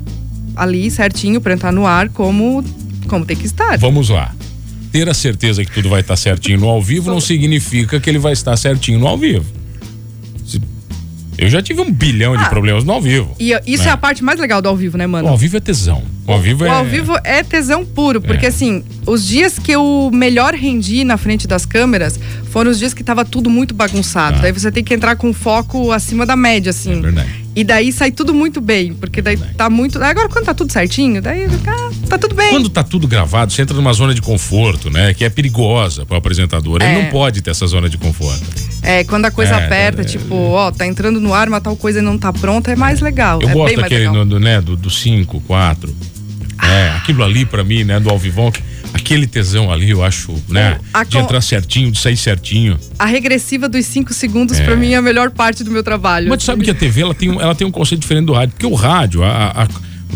ali 0.54 0.90
certinho 0.90 1.40
para 1.40 1.54
entrar 1.54 1.72
no 1.72 1.86
ar 1.86 2.08
como 2.10 2.62
como 3.12 3.26
tem 3.26 3.36
que 3.36 3.44
estar. 3.44 3.76
Vamos 3.76 4.08
lá. 4.08 4.34
Ter 4.90 5.06
a 5.06 5.12
certeza 5.12 5.62
que 5.62 5.70
tudo 5.70 5.90
vai 5.90 6.00
estar 6.00 6.16
certinho 6.16 6.58
no 6.58 6.66
ao 6.66 6.80
vivo 6.80 7.10
não 7.10 7.20
significa 7.20 8.00
que 8.00 8.08
ele 8.08 8.18
vai 8.18 8.32
estar 8.32 8.56
certinho 8.56 8.98
no 8.98 9.06
ao 9.06 9.18
vivo. 9.18 9.44
Eu 11.36 11.50
já 11.50 11.60
tive 11.60 11.82
um 11.82 11.92
bilhão 11.92 12.34
de 12.34 12.44
ah, 12.44 12.48
problemas 12.48 12.84
no 12.84 12.92
ao 12.92 13.02
vivo. 13.02 13.36
E 13.38 13.52
isso 13.66 13.84
né? 13.84 13.90
é 13.90 13.92
a 13.92 13.98
parte 13.98 14.24
mais 14.24 14.40
legal 14.40 14.62
do 14.62 14.68
ao 14.68 14.76
vivo, 14.76 14.96
né, 14.96 15.06
mano? 15.06 15.28
O 15.28 15.30
ao 15.30 15.36
vivo 15.36 15.58
é 15.58 15.60
tesão. 15.60 16.02
O 16.26 16.32
ao 16.32 16.40
vivo, 16.40 16.64
o 16.64 16.66
é... 16.66 16.70
ao 16.70 16.84
vivo 16.84 17.16
é 17.24 17.42
tesão 17.42 17.84
puro, 17.84 18.20
porque 18.20 18.46
é. 18.46 18.48
assim, 18.48 18.84
os 19.06 19.26
dias 19.26 19.58
que 19.58 19.72
eu 19.72 20.10
melhor 20.12 20.54
rendi 20.54 21.02
na 21.04 21.16
frente 21.16 21.48
das 21.48 21.66
câmeras 21.66 22.18
foram 22.50 22.70
os 22.70 22.78
dias 22.78 22.94
que 22.94 23.02
tava 23.02 23.24
tudo 23.24 23.50
muito 23.50 23.74
bagunçado. 23.74 24.38
Ah. 24.38 24.42
Daí 24.42 24.52
você 24.52 24.70
tem 24.70 24.84
que 24.84 24.94
entrar 24.94 25.16
com 25.16 25.32
foco 25.32 25.90
acima 25.90 26.24
da 26.24 26.36
média, 26.36 26.70
assim. 26.70 26.98
É 26.98 27.00
verdade. 27.00 27.42
E 27.54 27.64
daí 27.64 27.92
sai 27.92 28.10
tudo 28.10 28.32
muito 28.32 28.60
bem, 28.60 28.94
porque 28.94 29.20
daí 29.20 29.36
tá 29.36 29.68
muito. 29.68 30.02
Agora, 30.02 30.28
quando 30.28 30.46
tá 30.46 30.54
tudo 30.54 30.72
certinho, 30.72 31.20
daí 31.20 31.44
ah, 31.44 31.90
tá 32.08 32.16
tudo 32.16 32.34
bem. 32.34 32.50
Quando 32.50 32.70
tá 32.70 32.82
tudo 32.82 33.06
gravado, 33.06 33.52
você 33.52 33.60
entra 33.60 33.76
numa 33.76 33.92
zona 33.92 34.14
de 34.14 34.22
conforto, 34.22 34.90
né? 34.90 35.12
Que 35.12 35.24
é 35.24 35.28
perigosa 35.28 36.06
para 36.06 36.14
o 36.14 36.18
apresentador. 36.18 36.80
É. 36.80 36.92
Ele 36.92 37.02
não 37.02 37.10
pode 37.10 37.42
ter 37.42 37.50
essa 37.50 37.66
zona 37.66 37.90
de 37.90 37.98
conforto. 37.98 38.71
É, 38.82 39.04
quando 39.04 39.26
a 39.26 39.30
coisa 39.30 39.54
é, 39.54 39.64
aperta, 39.64 40.02
é, 40.02 40.04
tipo, 40.04 40.34
ó, 40.34 40.72
tá 40.72 40.86
entrando 40.86 41.20
no 41.20 41.32
ar, 41.32 41.48
mas 41.48 41.62
tal 41.62 41.76
coisa 41.76 42.02
não 42.02 42.18
tá 42.18 42.32
pronta, 42.32 42.72
é 42.72 42.76
mais 42.76 43.00
legal. 43.00 43.40
Eu 43.40 43.48
é 43.48 43.52
gosto 43.52 43.76
daquele, 43.76 44.08
do, 44.24 44.40
né, 44.40 44.60
do 44.60 44.90
5, 44.90 45.40
4. 45.42 45.94
É, 46.62 46.90
aquilo 46.90 47.22
ali 47.24 47.44
para 47.44 47.62
mim, 47.64 47.84
né, 47.84 47.98
do 47.98 48.08
Alvivão, 48.10 48.52
aquele 48.92 49.26
tesão 49.26 49.70
ali, 49.70 49.90
eu 49.90 50.02
acho, 50.02 50.32
né? 50.48 50.78
A 50.92 51.04
de 51.04 51.18
entrar 51.18 51.40
certinho, 51.40 51.90
de 51.90 51.98
sair 51.98 52.16
certinho. 52.16 52.78
A 52.98 53.06
regressiva 53.06 53.68
dos 53.68 53.84
cinco 53.86 54.12
segundos, 54.12 54.58
é. 54.58 54.64
para 54.64 54.76
mim, 54.76 54.92
é 54.92 54.96
a 54.96 55.02
melhor 55.02 55.30
parte 55.30 55.64
do 55.64 55.70
meu 55.70 55.82
trabalho. 55.82 56.28
Mas 56.28 56.38
tu 56.38 56.44
sabe 56.44 56.64
que 56.64 56.70
a 56.70 56.74
TV 56.74 57.02
ela 57.02 57.14
tem, 57.14 57.30
um, 57.30 57.40
ela 57.40 57.54
tem 57.54 57.66
um 57.66 57.70
conceito 57.70 58.00
diferente 58.00 58.26
do 58.26 58.32
rádio, 58.32 58.54
porque 58.54 58.66
o 58.66 58.74
rádio, 58.74 59.22
a, 59.24 59.64
a, 59.64 59.68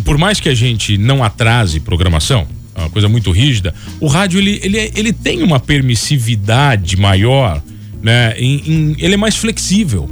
por 0.05 0.19
mais 0.19 0.39
que 0.39 0.49
a 0.49 0.55
gente 0.55 0.97
não 0.97 1.25
atrase 1.25 1.81
programação, 1.81 2.47
é 2.75 2.81
uma 2.81 2.91
coisa 2.91 3.09
muito 3.09 3.31
rígida, 3.31 3.75
o 3.99 4.07
rádio 4.07 4.39
ele, 4.39 4.61
ele, 4.63 4.93
ele 4.95 5.13
tem 5.13 5.43
uma 5.43 5.59
permissividade 5.59 6.97
maior, 6.97 7.63
né? 8.03 8.35
Em, 8.39 8.63
em, 8.67 8.97
ele 8.99 9.15
é 9.15 9.17
mais 9.17 9.37
flexível. 9.37 10.09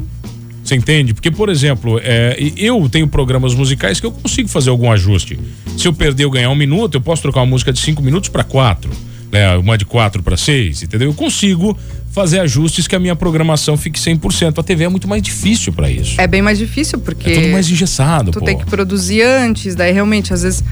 Você 0.62 0.75
entende? 0.75 1.12
Porque, 1.12 1.31
por 1.31 1.51
exemplo, 1.51 2.01
é, 2.03 2.37
eu 2.57 2.88
tenho 2.88 3.07
programas 3.07 3.55
musicais 3.55 4.01
que 4.01 4.07
eu 4.07 4.12
consigo 4.12 4.49
fazer 4.49 4.70
algum 4.70 4.90
ajuste. 4.90 5.38
Se 5.77 5.87
eu 5.87 5.92
perder 5.92 6.25
ou 6.25 6.31
ganhar 6.31 6.49
um 6.49 6.55
minuto, 6.55 6.94
eu 6.94 7.03
posso 7.03 7.20
trocar 7.20 7.40
uma 7.40 7.47
música 7.47 7.70
de 7.70 7.81
cinco 7.81 8.03
minutos 8.03 8.31
para 8.31 8.42
quatro. 8.42 8.90
Né? 9.31 9.57
Uma 9.57 9.77
de 9.77 9.85
quatro 9.85 10.23
para 10.23 10.38
seis, 10.38 10.83
entendeu? 10.83 11.09
Eu 11.11 11.14
consigo 11.14 11.77
fazer 12.12 12.38
ajustes 12.38 12.87
que 12.87 12.94
a 12.94 12.99
minha 12.99 13.14
programação 13.14 13.77
fique 13.77 13.99
100%. 14.01 14.59
A 14.59 14.62
TV 14.62 14.85
é 14.85 14.88
muito 14.88 15.07
mais 15.07 15.20
difícil 15.20 15.73
para 15.73 15.90
isso. 15.90 16.18
É 16.18 16.27
bem 16.27 16.40
mais 16.40 16.57
difícil, 16.57 16.99
porque. 16.99 17.31
É 17.31 17.35
tudo 17.35 17.49
mais 17.49 17.68
engessado, 17.68 18.31
Tu 18.31 18.38
pô. 18.38 18.47
tem 18.47 18.57
que 18.57 18.64
produzir 18.64 19.20
antes, 19.23 19.75
daí 19.75 19.92
realmente, 19.92 20.33
às 20.33 20.44
vezes, 20.44 20.64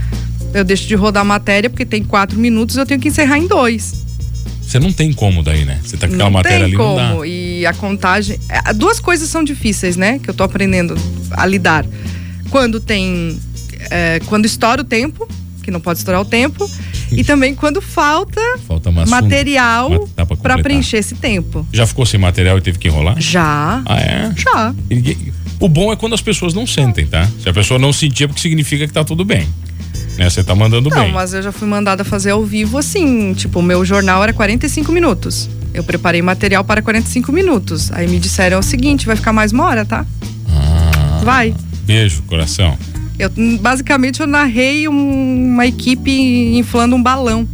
eu 0.54 0.64
deixo 0.64 0.86
de 0.86 0.94
rodar 0.94 1.20
a 1.22 1.24
matéria 1.24 1.68
porque 1.68 1.84
tem 1.84 2.02
quatro 2.02 2.38
minutos 2.38 2.76
eu 2.76 2.86
tenho 2.86 3.00
que 3.00 3.08
encerrar 3.08 3.38
em 3.38 3.46
dois. 3.46 4.06
Você 4.72 4.78
não 4.78 4.90
tem 4.90 5.12
como 5.12 5.42
daí, 5.42 5.66
né? 5.66 5.78
Você 5.84 5.98
tá 5.98 6.08
com 6.08 6.14
aquela 6.14 6.30
não 6.30 6.38
matéria 6.38 6.64
ali, 6.64 6.74
como. 6.74 6.98
não 6.98 7.18
dá. 7.18 7.26
E 7.26 7.66
a 7.66 7.74
contagem. 7.74 8.38
É, 8.48 8.72
duas 8.72 8.98
coisas 8.98 9.28
são 9.28 9.44
difíceis, 9.44 9.98
né? 9.98 10.18
Que 10.18 10.30
eu 10.30 10.34
tô 10.34 10.42
aprendendo 10.42 10.94
a 11.30 11.44
lidar. 11.44 11.84
Quando 12.48 12.80
tem. 12.80 13.38
É, 13.90 14.18
quando 14.24 14.46
estoura 14.46 14.80
o 14.80 14.84
tempo, 14.84 15.28
que 15.62 15.70
não 15.70 15.78
pode 15.78 15.98
estourar 15.98 16.22
o 16.22 16.24
tempo. 16.24 16.66
e 17.12 17.22
também 17.22 17.54
quando 17.54 17.82
falta, 17.82 18.40
falta 18.66 18.90
material 18.90 20.08
para 20.42 20.62
preencher 20.62 20.96
esse 20.96 21.16
tempo. 21.16 21.66
Já 21.70 21.86
ficou 21.86 22.06
sem 22.06 22.18
material 22.18 22.56
e 22.56 22.62
teve 22.62 22.78
que 22.78 22.88
enrolar? 22.88 23.20
Já. 23.20 23.82
Ah, 23.84 24.00
é? 24.00 24.32
Já. 24.34 24.74
O 25.60 25.68
bom 25.68 25.92
é 25.92 25.96
quando 25.96 26.14
as 26.14 26.22
pessoas 26.22 26.54
não 26.54 26.66
sentem, 26.66 27.06
tá? 27.06 27.28
Se 27.42 27.46
a 27.46 27.52
pessoa 27.52 27.78
não 27.78 27.92
sentir, 27.92 28.24
é 28.24 28.26
porque 28.26 28.40
significa 28.40 28.86
que 28.86 28.92
tá 28.94 29.04
tudo 29.04 29.22
bem. 29.22 29.46
Né? 30.22 30.30
Você 30.30 30.44
tá 30.44 30.54
mandando 30.54 30.88
não, 30.88 30.96
bem. 30.96 31.06
Não, 31.08 31.14
mas 31.14 31.34
eu 31.34 31.42
já 31.42 31.50
fui 31.50 31.66
mandada 31.66 32.04
fazer 32.04 32.30
ao 32.30 32.44
vivo 32.44 32.78
assim. 32.78 33.34
Tipo, 33.34 33.58
o 33.58 33.62
meu 33.62 33.84
jornal 33.84 34.22
era 34.22 34.32
45 34.32 34.92
minutos. 34.92 35.50
Eu 35.74 35.82
preparei 35.82 36.22
material 36.22 36.62
para 36.62 36.80
45 36.80 37.32
minutos. 37.32 37.90
Aí 37.92 38.06
me 38.06 38.18
disseram 38.18 38.60
o 38.60 38.62
seguinte: 38.62 39.06
vai 39.06 39.16
ficar 39.16 39.32
mais 39.32 39.52
uma 39.52 39.64
hora, 39.64 39.84
tá? 39.84 40.06
Ah. 40.48 41.20
Vai. 41.24 41.54
Beijo, 41.84 42.22
coração. 42.22 42.78
Eu, 43.18 43.30
basicamente, 43.60 44.20
eu 44.20 44.26
narrei 44.26 44.88
um, 44.88 45.52
uma 45.52 45.66
equipe 45.66 46.10
inflando 46.56 46.94
um 46.94 47.02
balão. 47.02 47.46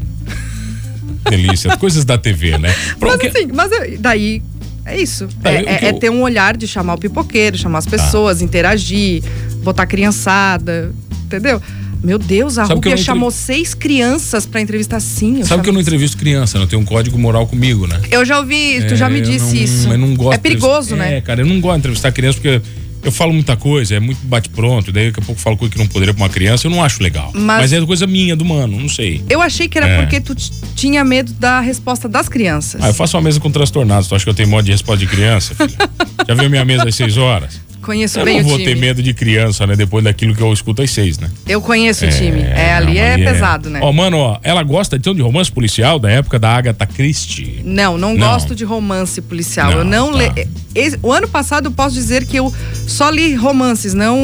Delícia. 1.28 1.76
Coisas 1.78 2.04
da 2.04 2.18
TV, 2.18 2.58
né? 2.58 2.74
Mas 3.00 3.20
assim, 3.20 3.46
mas 3.52 3.70
daí 3.98 4.42
é 4.84 5.00
isso. 5.00 5.28
Tá, 5.42 5.50
é, 5.50 5.64
é, 5.64 5.84
é, 5.86 5.92
ter 5.92 6.10
um 6.10 6.22
olhar 6.22 6.56
de 6.56 6.66
chamar 6.66 6.94
o 6.94 6.98
pipoqueiro, 6.98 7.56
chamar 7.56 7.78
as 7.78 7.84
tá. 7.84 7.92
pessoas, 7.92 8.42
interagir, 8.42 9.22
botar 9.62 9.86
criançada, 9.86 10.92
entendeu? 11.24 11.60
Meu 12.02 12.18
Deus, 12.18 12.58
a 12.58 12.62
Sabe 12.62 12.74
Rúbia 12.74 12.96
chamou 12.96 13.30
seis 13.30 13.74
crianças 13.74 14.46
para 14.46 14.60
entrevistar 14.60 15.00
sim. 15.00 15.42
Sabe 15.44 15.62
que 15.62 15.68
eu 15.68 15.72
não 15.72 15.80
entrevisto 15.80 16.16
criança, 16.16 16.58
não 16.58 16.66
tem 16.66 16.78
um 16.78 16.84
código 16.84 17.18
moral 17.18 17.46
comigo, 17.46 17.86
né? 17.86 18.00
Eu 18.10 18.24
já 18.24 18.38
ouvi, 18.38 18.76
é, 18.76 18.82
tu 18.82 18.96
já 18.96 19.08
me 19.08 19.20
disse 19.20 19.54
não, 19.54 19.62
isso. 19.62 19.88
Eu 19.88 19.98
não 19.98 20.14
gosto 20.14 20.34
é 20.34 20.38
perigoso, 20.38 20.96
né? 20.96 21.16
É, 21.16 21.20
cara, 21.20 21.42
eu 21.42 21.46
não 21.46 21.60
gosto 21.60 21.74
de 21.74 21.78
entrevistar 21.80 22.12
criança 22.12 22.38
porque 22.40 22.62
eu 23.02 23.12
falo 23.12 23.32
muita 23.32 23.56
coisa, 23.56 23.94
é 23.94 24.00
muito 24.00 24.18
bate-pronto, 24.24 24.92
daí 24.92 25.06
daqui 25.06 25.20
a 25.20 25.22
pouco 25.22 25.40
falo 25.40 25.56
coisa 25.56 25.72
que 25.72 25.78
não 25.78 25.86
poderia 25.86 26.12
pra 26.12 26.22
uma 26.22 26.28
criança, 26.28 26.66
eu 26.66 26.70
não 26.70 26.82
acho 26.82 27.02
legal. 27.02 27.30
Mas, 27.34 27.60
Mas 27.60 27.72
é 27.72 27.86
coisa 27.86 28.06
minha, 28.06 28.36
do 28.36 28.44
mano, 28.44 28.78
não 28.78 28.88
sei. 28.88 29.22
Eu 29.28 29.40
achei 29.40 29.68
que 29.68 29.78
era 29.78 29.88
é. 29.88 30.00
porque 30.00 30.20
tu 30.20 30.34
tinha 30.74 31.04
medo 31.04 31.32
da 31.32 31.60
resposta 31.60 32.08
das 32.08 32.28
crianças. 32.28 32.82
Ah, 32.82 32.88
eu 32.88 32.94
faço 32.94 33.16
uma 33.16 33.22
mesa 33.22 33.40
com 33.40 33.50
transtornados, 33.50 34.08
tu 34.08 34.14
acha 34.14 34.24
que 34.24 34.30
eu 34.30 34.34
tenho 34.34 34.48
modo 34.48 34.64
de 34.64 34.72
resposta 34.72 35.04
de 35.04 35.10
criança, 35.10 35.54
filha? 35.54 35.76
Já 36.26 36.34
viu 36.34 36.50
minha 36.50 36.64
mesa 36.64 36.88
às 36.88 36.94
seis 36.94 37.16
horas? 37.16 37.60
Conheço 37.88 38.18
eu 38.18 38.24
bem 38.26 38.34
o 38.34 38.40
time. 38.40 38.50
Eu 38.50 38.58
não 38.58 38.64
vou 38.64 38.74
ter 38.74 38.78
medo 38.78 39.02
de 39.02 39.14
criança, 39.14 39.66
né? 39.66 39.74
Depois 39.74 40.04
daquilo 40.04 40.34
que 40.34 40.42
eu 40.42 40.52
escuto 40.52 40.82
às 40.82 40.90
seis, 40.90 41.18
né? 41.18 41.30
Eu 41.48 41.62
conheço 41.62 42.04
é, 42.04 42.08
o 42.08 42.10
time. 42.10 42.42
É, 42.42 42.74
ali 42.74 42.96
não, 42.96 43.00
é, 43.00 43.14
é 43.14 43.32
pesado, 43.32 43.70
né? 43.70 43.80
Ó, 43.82 43.90
mano, 43.94 44.18
ó, 44.18 44.38
ela 44.42 44.62
gosta 44.62 44.96
então 44.96 45.14
de 45.14 45.22
romance 45.22 45.50
policial 45.50 45.98
da 45.98 46.10
época 46.10 46.38
da 46.38 46.50
Agatha 46.50 46.84
Christie? 46.84 47.62
Não, 47.64 47.96
não, 47.96 48.14
não. 48.14 48.28
gosto 48.28 48.54
de 48.54 48.62
romance 48.62 49.22
policial. 49.22 49.70
Não, 49.70 49.78
eu 49.78 49.84
não 49.84 50.12
tá. 50.12 50.18
le... 50.18 50.98
O 51.02 51.10
ano 51.10 51.26
passado 51.26 51.68
eu 51.68 51.70
posso 51.70 51.94
dizer 51.94 52.26
que 52.26 52.36
eu 52.36 52.52
só 52.86 53.08
li 53.08 53.34
romances, 53.34 53.94
não 53.94 54.18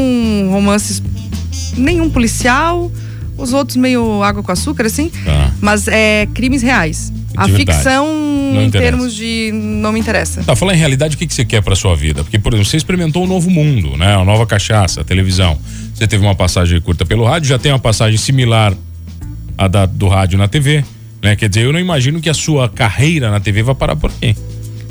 romances 0.51 1.03
nenhum 1.75 2.11
policial, 2.11 2.93
os 3.39 3.55
outros 3.55 3.79
meio 3.79 4.23
água 4.23 4.43
com 4.43 4.53
açúcar, 4.53 4.85
assim. 4.85 5.11
Tá. 5.25 5.51
Mas 5.63 5.89
é 5.89 6.29
crimes 6.35 6.61
reais. 6.61 7.11
A 7.35 7.49
ficção, 7.49 8.07
em 8.63 8.71
termos 8.71 9.15
de. 9.15 9.51
não 9.53 9.93
me 9.93 10.01
interessa. 10.01 10.43
Tá, 10.45 10.55
falar 10.57 10.75
em 10.75 10.79
realidade, 10.79 11.17
o 11.17 11.19
que, 11.19 11.27
que 11.27 11.35
você 11.35 11.45
quer 11.45 11.63
pra 11.63 11.75
sua 11.75 11.95
vida? 11.95 12.23
Porque, 12.23 12.39
por 12.39 12.53
exemplo, 12.53 12.71
você 12.71 12.77
experimentou 12.77 13.25
um 13.25 13.27
novo 13.27 13.51
mundo, 13.51 13.97
né? 13.97 14.17
Uma 14.17 14.25
nova 14.25 14.47
cachaça, 14.47 15.01
a 15.01 15.05
televisão. 15.05 15.59
Você 15.95 16.07
teve 16.07 16.25
uma 16.25 16.35
passagem 16.35 16.81
curta 16.81 17.05
pelo 17.07 17.25
rádio, 17.25 17.49
já 17.49 17.59
tem 17.59 17.73
uma 17.73 17.79
passagem 17.79 18.19
similar 18.19 18.75
à 19.57 19.69
da, 19.69 19.87
do 19.87 20.09
rádio 20.09 20.39
na 20.39 20.49
TV. 20.49 20.85
Né? 21.23 21.37
Quer 21.37 21.49
dizer, 21.49 21.65
eu 21.65 21.73
não 21.73 21.81
imagino 21.81 22.21
que 22.21 22.29
a 22.29 22.35
sua 22.35 22.69
carreira 22.69 23.31
na 23.31 23.41
TV 23.41 23.63
vai 23.63 23.75
parar 23.75 23.97
por 23.97 24.11
aqui. 24.11 24.37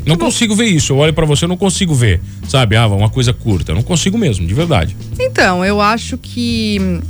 Não 0.05 0.17
consigo 0.17 0.55
ver 0.55 0.65
isso. 0.65 0.93
Eu 0.93 0.97
olho 0.97 1.13
para 1.13 1.25
você, 1.25 1.45
eu 1.45 1.49
não 1.49 1.57
consigo 1.57 1.93
ver. 1.93 2.19
Sabe? 2.47 2.75
Ah, 2.75 2.87
uma 2.87 3.09
coisa 3.09 3.33
curta. 3.33 3.71
Eu 3.71 3.75
não 3.75 3.83
consigo 3.83 4.17
mesmo, 4.17 4.45
de 4.45 4.53
verdade. 4.53 4.95
Então, 5.19 5.63
eu 5.63 5.79
acho 5.81 6.17
que 6.17 7.01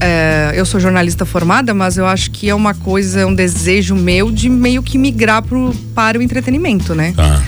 é, 0.00 0.52
eu 0.54 0.64
sou 0.64 0.80
jornalista 0.80 1.24
formada, 1.24 1.74
mas 1.74 1.98
eu 1.98 2.06
acho 2.06 2.30
que 2.30 2.48
é 2.48 2.54
uma 2.54 2.74
coisa, 2.74 3.26
um 3.26 3.34
desejo 3.34 3.94
meu 3.94 4.30
de 4.30 4.48
meio 4.48 4.82
que 4.82 4.96
migrar 4.96 5.42
pro, 5.42 5.74
para 5.94 6.18
o 6.18 6.22
entretenimento, 6.22 6.94
né? 6.94 7.12
Tá. 7.14 7.42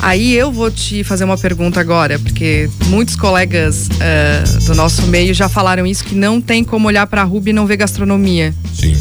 Aí 0.00 0.34
eu 0.34 0.52
vou 0.52 0.70
te 0.70 1.02
fazer 1.02 1.24
uma 1.24 1.38
pergunta 1.38 1.80
agora, 1.80 2.18
porque 2.18 2.68
muitos 2.86 3.16
colegas 3.16 3.88
uh, 3.88 4.66
do 4.66 4.74
nosso 4.74 5.02
meio 5.06 5.32
já 5.32 5.48
falaram 5.48 5.86
isso, 5.86 6.04
que 6.04 6.14
não 6.14 6.40
tem 6.40 6.62
como 6.62 6.86
olhar 6.86 7.06
para 7.06 7.22
a 7.22 7.24
Ruby 7.24 7.50
e 7.50 7.52
não 7.52 7.66
ver 7.66 7.78
gastronomia. 7.78 8.54
Sim. 8.74 8.94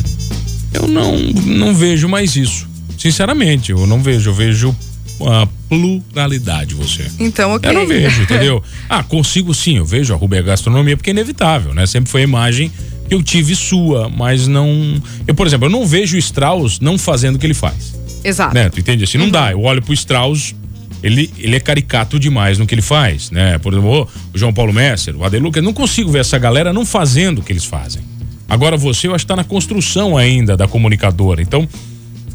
Eu 0.74 0.88
não, 0.88 1.18
não 1.18 1.76
vejo 1.76 2.08
mais 2.08 2.36
isso. 2.36 2.68
Sinceramente, 2.98 3.72
eu 3.72 3.86
não 3.86 4.02
vejo. 4.02 4.30
Eu 4.30 4.34
vejo 4.34 4.76
a 5.22 5.48
pluralidade 5.70 6.76
você. 6.76 7.06
Então, 7.20 7.54
ok. 7.54 7.70
Eu 7.70 7.74
não 7.74 7.88
vejo, 7.88 8.22
entendeu? 8.22 8.64
ah, 8.90 9.04
consigo 9.04 9.54
sim, 9.54 9.78
eu 9.78 9.86
vejo 9.86 10.14
a 10.14 10.18
Rubia 10.18 10.42
Gastronomia 10.42 10.98
porque 10.98 11.10
é 11.10 11.14
inevitável, 11.14 11.74
né? 11.74 11.86
Sempre 11.86 12.10
foi 12.10 12.22
a 12.22 12.24
imagem 12.24 12.72
que 13.08 13.14
eu 13.14 13.24
tive 13.24 13.56
sua, 13.56 14.10
mas 14.10 14.48
não. 14.48 15.02
Eu, 15.28 15.36
por 15.36 15.48
exemplo, 15.48 15.68
eu 15.68 15.72
não 15.72 15.86
vejo 15.86 16.16
o 16.16 16.20
Strauss 16.20 16.80
não 16.80 16.98
fazendo 16.98 17.36
o 17.36 17.40
que 17.40 17.46
ele 17.46 17.54
faz. 17.54 17.96
Exato. 18.24 18.56
Né? 18.56 18.70
Tu 18.70 18.80
entende? 18.80 19.04
Assim, 19.04 19.18
não 19.18 19.26
uhum. 19.26 19.32
dá. 19.32 19.52
Eu 19.52 19.62
olho 19.62 19.82
pro 19.82 19.94
Strauss, 19.94 20.56
ele, 21.04 21.32
ele 21.38 21.56
é 21.56 21.60
caricato 21.60 22.20
demais 22.20 22.58
no 22.58 22.66
que 22.66 22.74
ele 22.74 22.82
faz, 22.82 23.30
né? 23.30 23.60
Por 23.60 23.74
exemplo, 23.74 24.10
o 24.34 24.38
João 24.38 24.52
Paulo 24.52 24.74
Messer, 24.74 25.16
o 25.16 25.24
Adeluca, 25.24 25.60
eu 25.60 25.64
não 25.64 25.74
consigo 25.74 26.12
ver 26.12 26.20
essa 26.20 26.38
galera 26.38 26.74
não 26.74 26.86
fazendo 26.86 27.40
o 27.40 27.44
que 27.44 27.54
eles 27.54 27.66
fazem. 27.66 28.02
Agora 28.50 28.78
você, 28.78 29.08
eu 29.08 29.16
acho 29.16 29.24
que 29.24 29.28
tá 29.28 29.36
na 29.36 29.44
construção 29.44 30.18
ainda 30.18 30.58
da 30.58 30.68
comunicadora. 30.68 31.42
Então, 31.42 31.68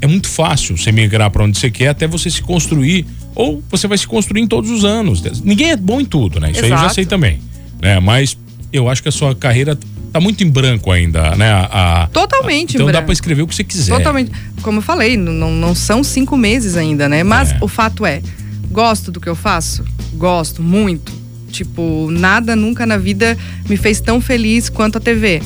é 0.01 0.07
muito 0.07 0.29
fácil 0.29 0.77
você 0.77 0.91
migrar 0.91 1.31
para 1.31 1.45
onde 1.45 1.59
você 1.59 1.71
quer 1.71 1.89
até 1.89 2.07
você 2.07 2.31
se 2.31 2.43
construir 2.43 3.07
ou 3.35 3.63
você 3.71 3.87
vai 3.87 3.99
se 3.99 4.07
construir 4.07 4.43
em 4.43 4.47
todos 4.47 4.71
os 4.71 4.85
anos. 4.85 5.23
Ninguém 5.43 5.71
é 5.71 5.77
bom 5.77 6.01
em 6.01 6.05
tudo, 6.05 6.41
né? 6.41 6.51
Isso 6.51 6.61
Exato. 6.61 6.75
aí 6.75 6.81
eu 6.81 6.89
já 6.89 6.95
sei 6.95 7.07
também, 7.07 7.39
né? 7.81 8.01
Mas 8.01 8.37
eu 8.73 8.89
acho 8.89 9.03
que 9.03 9.09
a 9.09 9.13
sua 9.13 9.35
carreira 9.35 9.79
tá 10.13 10.21
muito 10.21 10.43
em 10.43 10.51
branco 10.51 10.91
ainda, 10.91 11.37
né? 11.37 11.51
A, 11.51 12.03
a 12.03 12.07
Totalmente 12.09 12.77
a, 12.77 12.81
Então 12.81 12.93
dá 12.93 13.03
para 13.03 13.13
escrever 13.13 13.43
o 13.43 13.47
que 13.47 13.55
você 13.55 13.65
quiser. 13.65 13.97
Totalmente. 13.97 14.33
Como 14.63 14.79
eu 14.79 14.83
falei, 14.83 15.17
não, 15.17 15.51
não 15.51 15.75
são 15.75 16.03
cinco 16.03 16.37
meses 16.37 16.77
ainda, 16.77 17.09
né? 17.09 17.23
Mas 17.23 17.53
é. 17.53 17.59
o 17.61 17.69
fato 17.69 18.05
é, 18.05 18.23
gosto 18.71 19.11
do 19.11 19.21
que 19.21 19.29
eu 19.29 19.37
faço? 19.37 19.85
Gosto 20.15 20.63
muito. 20.63 21.13
Tipo, 21.51 22.09
nada 22.11 22.55
nunca 22.55 22.87
na 22.87 22.97
vida 22.97 23.37
me 23.69 23.77
fez 23.77 24.01
tão 24.01 24.21
feliz 24.21 24.69
quanto 24.69 24.99
a 24.99 25.01
TV. 25.01 25.43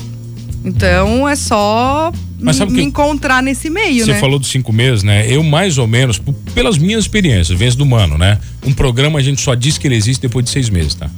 Então 0.65 1.27
é 1.29 1.35
só 1.35 2.11
mas 2.39 2.55
sabe 2.55 2.71
me 2.71 2.79
que 2.79 2.83
encontrar 2.83 3.41
nesse 3.41 3.69
meio, 3.69 4.03
você 4.03 4.13
né? 4.13 4.19
falou 4.19 4.39
dos 4.39 4.49
cinco 4.49 4.73
meses, 4.73 5.03
né? 5.03 5.31
Eu 5.31 5.43
mais 5.43 5.77
ou 5.77 5.87
menos, 5.87 6.19
pelas 6.53 6.77
minhas 6.77 7.03
experiências, 7.03 7.57
vez 7.57 7.75
do 7.75 7.83
humano, 7.83 8.17
né? 8.17 8.39
Um 8.65 8.73
programa 8.73 9.19
a 9.19 9.21
gente 9.21 9.39
só 9.41 9.53
diz 9.53 9.77
que 9.77 9.87
ele 9.87 9.95
existe 9.95 10.21
depois 10.21 10.43
de 10.43 10.51
seis 10.51 10.69
meses, 10.69 10.95
tá? 10.95 11.09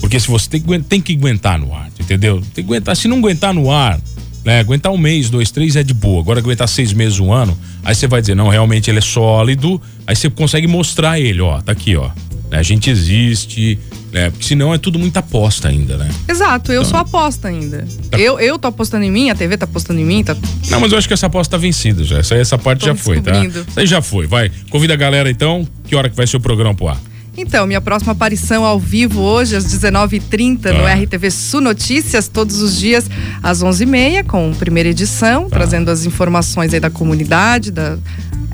Porque 0.00 0.18
se 0.20 0.28
você 0.28 0.48
tem 0.48 0.60
que, 0.60 0.78
tem 0.80 1.00
que 1.00 1.14
aguentar 1.14 1.58
no 1.58 1.74
ar, 1.74 1.90
entendeu? 1.98 2.40
Tem 2.54 2.64
que 2.64 2.70
aguentar. 2.70 2.96
Se 2.96 3.08
não 3.08 3.18
aguentar 3.18 3.52
no 3.52 3.70
ar, 3.70 4.00
né? 4.44 4.60
Aguentar 4.60 4.92
um 4.92 4.98
mês, 4.98 5.28
dois, 5.30 5.50
três 5.50 5.76
é 5.76 5.82
de 5.82 5.94
boa. 5.94 6.20
Agora 6.20 6.40
aguentar 6.40 6.68
seis 6.68 6.92
meses, 6.92 7.18
um 7.18 7.32
ano, 7.32 7.56
aí 7.82 7.94
você 7.94 8.06
vai 8.06 8.20
dizer, 8.20 8.34
não, 8.34 8.48
realmente 8.48 8.90
ele 8.90 8.98
é 8.98 9.02
sólido. 9.02 9.80
Aí 10.06 10.16
você 10.16 10.30
consegue 10.30 10.66
mostrar 10.66 11.20
ele, 11.20 11.40
ó, 11.40 11.60
tá 11.60 11.72
aqui, 11.72 11.96
ó. 11.96 12.10
Né? 12.50 12.58
A 12.58 12.62
gente 12.62 12.90
existe, 12.90 13.78
né? 14.12 14.30
Porque 14.30 14.44
senão 14.44 14.74
é 14.74 14.78
tudo 14.78 14.98
muita 14.98 15.20
aposta 15.20 15.68
ainda, 15.68 15.96
né? 15.96 16.08
Exato, 16.28 16.72
eu 16.72 16.80
então, 16.80 16.90
sou 16.90 16.98
aposta 16.98 17.48
ainda. 17.48 17.86
Tá... 18.10 18.18
Eu, 18.18 18.40
eu 18.40 18.58
tô 18.58 18.68
apostando 18.68 19.04
em 19.04 19.10
mim, 19.10 19.30
a 19.30 19.34
TV 19.34 19.56
tá 19.56 19.64
apostando 19.64 20.00
em 20.00 20.04
mim, 20.04 20.24
tá. 20.24 20.36
Não, 20.68 20.80
mas 20.80 20.92
eu 20.92 20.98
acho 20.98 21.06
que 21.06 21.14
essa 21.14 21.26
aposta 21.26 21.56
tá 21.56 21.60
vencida 21.60 22.02
já. 22.02 22.18
Essa, 22.18 22.34
essa 22.34 22.58
parte 22.58 22.80
tô 22.80 22.86
já 22.86 22.94
foi, 22.94 23.20
tá? 23.20 23.44
Isso 23.44 23.78
aí 23.78 23.86
já 23.86 24.02
foi, 24.02 24.26
vai. 24.26 24.50
Convida 24.68 24.94
a 24.94 24.96
galera 24.96 25.30
então, 25.30 25.66
que 25.86 25.94
hora 25.94 26.10
que 26.10 26.16
vai 26.16 26.26
ser 26.26 26.36
o 26.36 26.40
programa 26.40 26.74
pro 26.74 26.88
ar? 26.88 27.00
Então, 27.36 27.66
minha 27.66 27.80
próxima 27.80 28.12
aparição 28.12 28.64
ao 28.64 28.78
vivo 28.78 29.20
hoje, 29.20 29.54
às 29.54 29.64
19h30, 29.64 30.72
no 30.72 30.84
ah. 30.84 30.92
RTV 30.92 31.30
Sul 31.30 31.60
Notícias, 31.60 32.28
todos 32.28 32.60
os 32.60 32.76
dias, 32.76 33.08
às 33.42 33.62
11h30, 33.62 34.24
com 34.26 34.52
primeira 34.52 34.88
edição, 34.88 35.44
tá. 35.48 35.56
trazendo 35.56 35.90
as 35.90 36.04
informações 36.04 36.74
aí 36.74 36.80
da 36.80 36.90
comunidade, 36.90 37.70
da... 37.70 37.96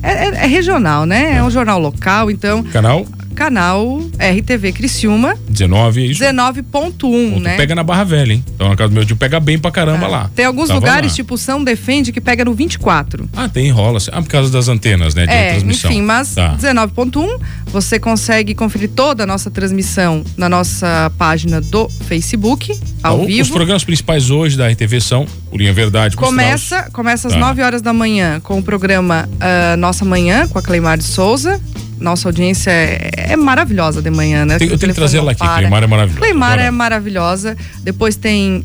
É, 0.03 0.11
é, 0.11 0.27
é 0.27 0.47
regional, 0.47 1.05
né? 1.05 1.33
É. 1.33 1.35
é 1.37 1.43
um 1.43 1.49
jornal 1.49 1.79
local, 1.79 2.29
então. 2.29 2.63
Canal? 2.63 3.05
Canal 3.37 4.01
RTV 4.17 4.71
Criciúma. 4.71 5.35
19, 5.47 6.01
é 6.01 6.05
isso? 6.07 6.23
19.1, 6.23 7.39
né? 7.39 7.55
Pega 7.55 7.75
na 7.75 7.83
Barra 7.83 8.03
Velha, 8.03 8.33
hein? 8.33 8.43
Então 8.55 8.67
na 8.67 8.75
casa 8.75 8.89
do 8.89 8.95
meu 8.95 9.05
tio 9.05 9.15
pega 9.15 9.39
bem 9.39 9.59
pra 9.59 9.69
caramba 9.69 10.07
é. 10.07 10.09
lá. 10.09 10.31
Tem 10.35 10.43
alguns 10.43 10.69
Tava 10.69 10.79
lugares, 10.79 11.11
lá. 11.11 11.15
tipo 11.17 11.37
São 11.37 11.63
Defende, 11.63 12.11
que 12.11 12.19
pega 12.19 12.43
no 12.43 12.55
24. 12.55 13.29
Ah, 13.35 13.47
tem, 13.47 13.67
enrola. 13.67 13.99
Ah, 14.11 14.23
por 14.23 14.27
causa 14.27 14.51
das 14.51 14.67
antenas, 14.67 15.13
né? 15.13 15.27
De 15.27 15.31
é, 15.31 15.51
transmissão. 15.51 15.91
enfim, 15.91 16.01
mas 16.01 16.33
tá. 16.33 16.57
19.1, 16.57 17.39
você 17.67 17.99
consegue 17.99 18.55
conferir 18.55 18.89
toda 18.89 19.23
a 19.23 19.27
nossa 19.27 19.51
transmissão 19.51 20.23
na 20.35 20.49
nossa 20.49 21.11
página 21.15 21.61
do 21.61 21.87
Facebook, 22.07 22.75
ao 23.03 23.23
vivo. 23.23 23.43
Os 23.43 23.49
programas 23.51 23.83
principais 23.83 24.31
hoje 24.31 24.57
da 24.57 24.67
RTV 24.67 24.99
são 24.99 25.27
o 25.51 25.57
Linha 25.57 25.73
Verdade. 25.73 26.17
Começa, 26.17 26.89
começa 26.91 27.27
às 27.27 27.35
tá. 27.35 27.39
9 27.39 27.61
horas 27.61 27.83
da 27.83 27.93
manhã 27.93 28.39
com 28.39 28.57
o 28.57 28.63
programa 28.63 29.29
uh, 29.33 29.77
Nossa 29.77 30.03
Manhã, 30.03 30.47
com 30.47 30.57
a 30.57 30.61
Cleimar 30.63 30.97
de 30.97 31.03
Souza 31.03 31.61
nossa 31.99 32.27
audiência 32.27 32.71
é, 32.71 33.31
é 33.31 33.35
maravilhosa 33.35 34.01
de 34.01 34.09
manhã, 34.09 34.45
né? 34.45 34.57
Tem, 34.57 34.67
eu 34.67 34.77
tenho 34.77 34.91
que 34.91 34.99
trazer 34.99 35.17
ela 35.17 35.31
aqui, 35.31 35.39
para. 35.39 35.57
Cleimar 35.57 35.83
é 35.83 35.87
maravilhosa. 35.87 36.19
Cleimar 36.19 36.59
é 36.59 36.71
maravilhosa. 36.71 37.57
Depois 37.83 38.15
tem 38.15 38.63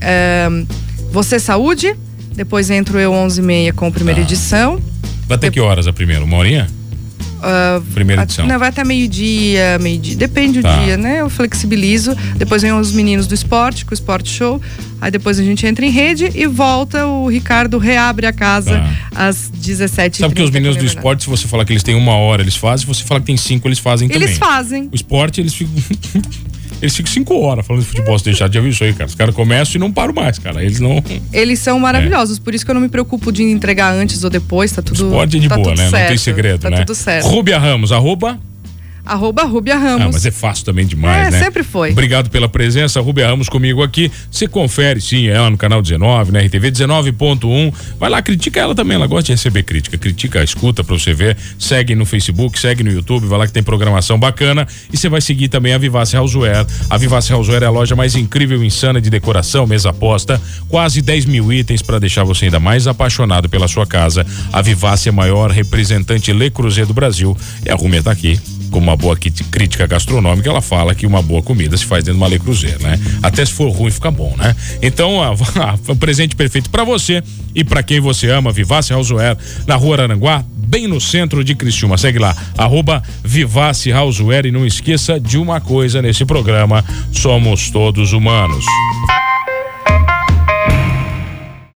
um, 0.50 0.66
Você 1.10 1.38
Saúde. 1.38 1.96
Depois 2.34 2.70
entro 2.70 2.98
eu 2.98 3.12
11h30 3.12 3.72
com 3.74 3.86
a 3.86 3.90
primeira 3.90 4.20
ah. 4.20 4.24
edição. 4.24 4.80
Vai 5.26 5.36
até 5.36 5.50
que 5.50 5.60
horas 5.60 5.86
a 5.86 5.92
primeira? 5.92 6.24
Uma 6.24 6.36
horinha? 6.38 6.66
Uh, 7.42 7.82
Primeira 7.92 8.22
edição. 8.22 8.46
Não, 8.46 8.56
vai 8.56 8.68
até 8.68 8.84
meio-dia, 8.84 9.76
meio-dia. 9.80 10.14
Depende 10.14 10.62
tá. 10.62 10.76
do 10.76 10.84
dia, 10.84 10.96
né? 10.96 11.20
Eu 11.20 11.28
flexibilizo. 11.28 12.16
Depois 12.36 12.62
vem 12.62 12.72
os 12.72 12.92
meninos 12.92 13.26
do 13.26 13.34
esporte, 13.34 13.84
com 13.84 13.90
o 13.90 13.94
Esporte 13.94 14.30
Show. 14.30 14.60
Aí 15.00 15.10
depois 15.10 15.40
a 15.40 15.42
gente 15.42 15.66
entra 15.66 15.84
em 15.84 15.90
rede 15.90 16.30
e 16.32 16.46
volta. 16.46 17.04
O 17.06 17.28
Ricardo 17.28 17.78
reabre 17.78 18.26
a 18.26 18.32
casa 18.32 18.78
tá. 19.10 19.26
às 19.26 19.48
17 19.48 20.18
Sabe 20.18 20.34
que 20.34 20.42
os 20.42 20.50
meninos 20.50 20.76
do 20.76 20.84
esporte, 20.84 21.24
se 21.24 21.28
você 21.28 21.48
falar 21.48 21.64
que 21.64 21.72
eles 21.72 21.82
têm 21.82 21.96
uma 21.96 22.14
hora, 22.14 22.42
eles 22.42 22.54
fazem. 22.54 22.86
Se 22.86 22.94
você 22.94 23.02
falar 23.04 23.18
que 23.18 23.26
tem 23.26 23.36
cinco, 23.36 23.66
eles 23.66 23.80
fazem 23.80 24.06
eles 24.06 24.14
também. 24.14 24.28
Eles 24.28 24.38
fazem. 24.38 24.88
O 24.92 24.94
esporte, 24.94 25.40
eles 25.40 25.54
ficam. 25.54 25.74
Eles 26.82 26.96
ficam 26.96 27.12
cinco 27.12 27.38
horas 27.38 27.64
falando 27.64 27.82
de 27.82 27.88
futebol 27.88 28.18
se 28.18 28.24
deixar. 28.24 28.52
Já 28.52 28.60
viu 28.60 28.70
isso 28.70 28.82
aí, 28.82 28.92
cara? 28.92 29.06
Os 29.06 29.14
caras 29.14 29.32
começam 29.32 29.76
e 29.76 29.78
não 29.78 29.92
param 29.92 30.12
mais, 30.12 30.36
cara. 30.40 30.62
Eles 30.64 30.80
não. 30.80 31.02
Eles 31.32 31.60
são 31.60 31.78
maravilhosos, 31.78 32.38
é. 32.38 32.40
por 32.40 32.52
isso 32.52 32.64
que 32.64 32.70
eu 32.72 32.74
não 32.74 32.82
me 32.82 32.88
preocupo 32.88 33.30
de 33.30 33.44
entregar 33.44 33.94
antes 33.94 34.24
ou 34.24 34.28
depois, 34.28 34.72
tá 34.72 34.82
tudo. 34.82 35.04
Esporte 35.04 35.36
é 35.36 35.40
de 35.40 35.48
tá 35.48 35.56
boa, 35.56 35.70
né? 35.76 35.88
Certo, 35.88 36.00
não 36.00 36.08
tem 36.08 36.16
segredo, 36.18 36.58
tá 36.58 36.70
né? 36.70 36.78
Tá 36.78 36.84
tudo 36.84 36.96
certo. 36.96 37.28
Rubia 37.28 37.56
Ramos, 37.56 37.92
arroba. 37.92 38.38
Arroba 39.04 39.44
Rúbia 39.44 39.76
Ramos. 39.76 40.02
Ah, 40.02 40.10
mas 40.12 40.26
é 40.26 40.30
fácil 40.30 40.64
também 40.64 40.86
demais, 40.86 41.28
é, 41.28 41.30
né? 41.30 41.38
sempre 41.38 41.62
foi. 41.62 41.90
Obrigado 41.90 42.30
pela 42.30 42.48
presença, 42.48 43.00
Rúbia 43.00 43.26
Ramos 43.26 43.48
comigo 43.48 43.82
aqui. 43.82 44.10
Você 44.30 44.46
confere, 44.46 45.00
sim, 45.00 45.26
ela 45.26 45.50
no 45.50 45.56
canal 45.56 45.82
19, 45.82 46.32
na 46.32 46.40
RTV 46.40 46.70
19.1. 46.70 47.72
Vai 47.98 48.10
lá, 48.10 48.22
critica 48.22 48.60
ela 48.60 48.74
também, 48.74 48.94
ela 48.94 49.06
gosta 49.06 49.24
de 49.24 49.32
receber 49.32 49.62
crítica. 49.64 49.98
Critica, 49.98 50.42
escuta 50.42 50.84
pra 50.84 50.96
você 50.96 51.12
ver. 51.12 51.36
Segue 51.58 51.94
no 51.94 52.06
Facebook, 52.06 52.58
segue 52.58 52.82
no 52.82 52.90
YouTube, 52.90 53.26
vai 53.26 53.40
lá 53.40 53.46
que 53.46 53.52
tem 53.52 53.62
programação 53.62 54.18
bacana. 54.18 54.66
E 54.92 54.96
você 54.96 55.08
vai 55.08 55.20
seguir 55.20 55.48
também 55.48 55.72
a 55.72 55.78
Vivace 55.78 56.16
Houseware. 56.16 56.66
A 56.88 56.96
Vivace 56.96 57.32
Houseware 57.32 57.64
é 57.64 57.66
a 57.66 57.70
loja 57.70 57.96
mais 57.96 58.14
incrível 58.14 58.62
e 58.62 58.66
insana 58.66 59.00
de 59.00 59.10
decoração, 59.10 59.66
mesa 59.66 59.92
posta. 59.92 60.40
Quase 60.68 61.02
10 61.02 61.26
mil 61.26 61.52
itens 61.52 61.82
para 61.82 61.98
deixar 61.98 62.24
você 62.24 62.46
ainda 62.46 62.60
mais 62.60 62.86
apaixonado 62.86 63.48
pela 63.48 63.66
sua 63.66 63.86
casa. 63.86 64.24
A 64.52 64.62
Vivace 64.62 65.08
é 65.08 65.10
a 65.10 65.14
maior 65.14 65.50
representante 65.50 66.32
Le 66.32 66.50
Cruzeiro 66.50 66.88
do 66.88 66.94
Brasil. 66.94 67.36
E 67.64 67.70
a 67.70 67.74
Rúbia 67.74 68.02
tá 68.02 68.10
aqui 68.10 68.38
com 68.72 68.78
uma 68.78 68.96
boa 68.96 69.14
crítica 69.16 69.86
gastronômica, 69.86 70.48
ela 70.48 70.62
fala 70.62 70.94
que 70.94 71.06
uma 71.06 71.22
boa 71.22 71.42
comida 71.42 71.76
se 71.76 71.84
faz 71.84 72.02
dentro 72.02 72.18
de 72.18 72.24
uma 72.24 72.28
Le 72.28 72.38
Cruzeiro, 72.38 72.82
né? 72.82 72.98
Até 73.22 73.44
se 73.44 73.52
for 73.52 73.68
ruim 73.70 73.90
fica 73.90 74.10
bom, 74.10 74.34
né? 74.36 74.56
Então, 74.80 75.22
a, 75.22 75.32
a, 75.92 75.94
presente 75.94 76.34
perfeito 76.34 76.70
para 76.70 76.82
você 76.82 77.22
e 77.54 77.62
para 77.62 77.82
quem 77.82 78.00
você 78.00 78.30
ama, 78.30 78.50
Vivace 78.50 78.92
Houseware, 78.92 79.36
na 79.66 79.76
Rua 79.76 80.02
Aranguá, 80.02 80.42
bem 80.56 80.88
no 80.88 81.00
centro 81.00 81.44
de 81.44 81.54
Criciúma. 81.54 81.98
Segue 81.98 82.18
lá, 82.18 82.34
arroba 82.56 83.02
Vivace 83.22 83.92
Houseware 83.92 84.46
e 84.46 84.50
não 84.50 84.66
esqueça 84.66 85.20
de 85.20 85.36
uma 85.36 85.60
coisa 85.60 86.00
nesse 86.00 86.24
programa, 86.24 86.82
somos 87.12 87.70
todos 87.70 88.14
humanos. 88.14 88.64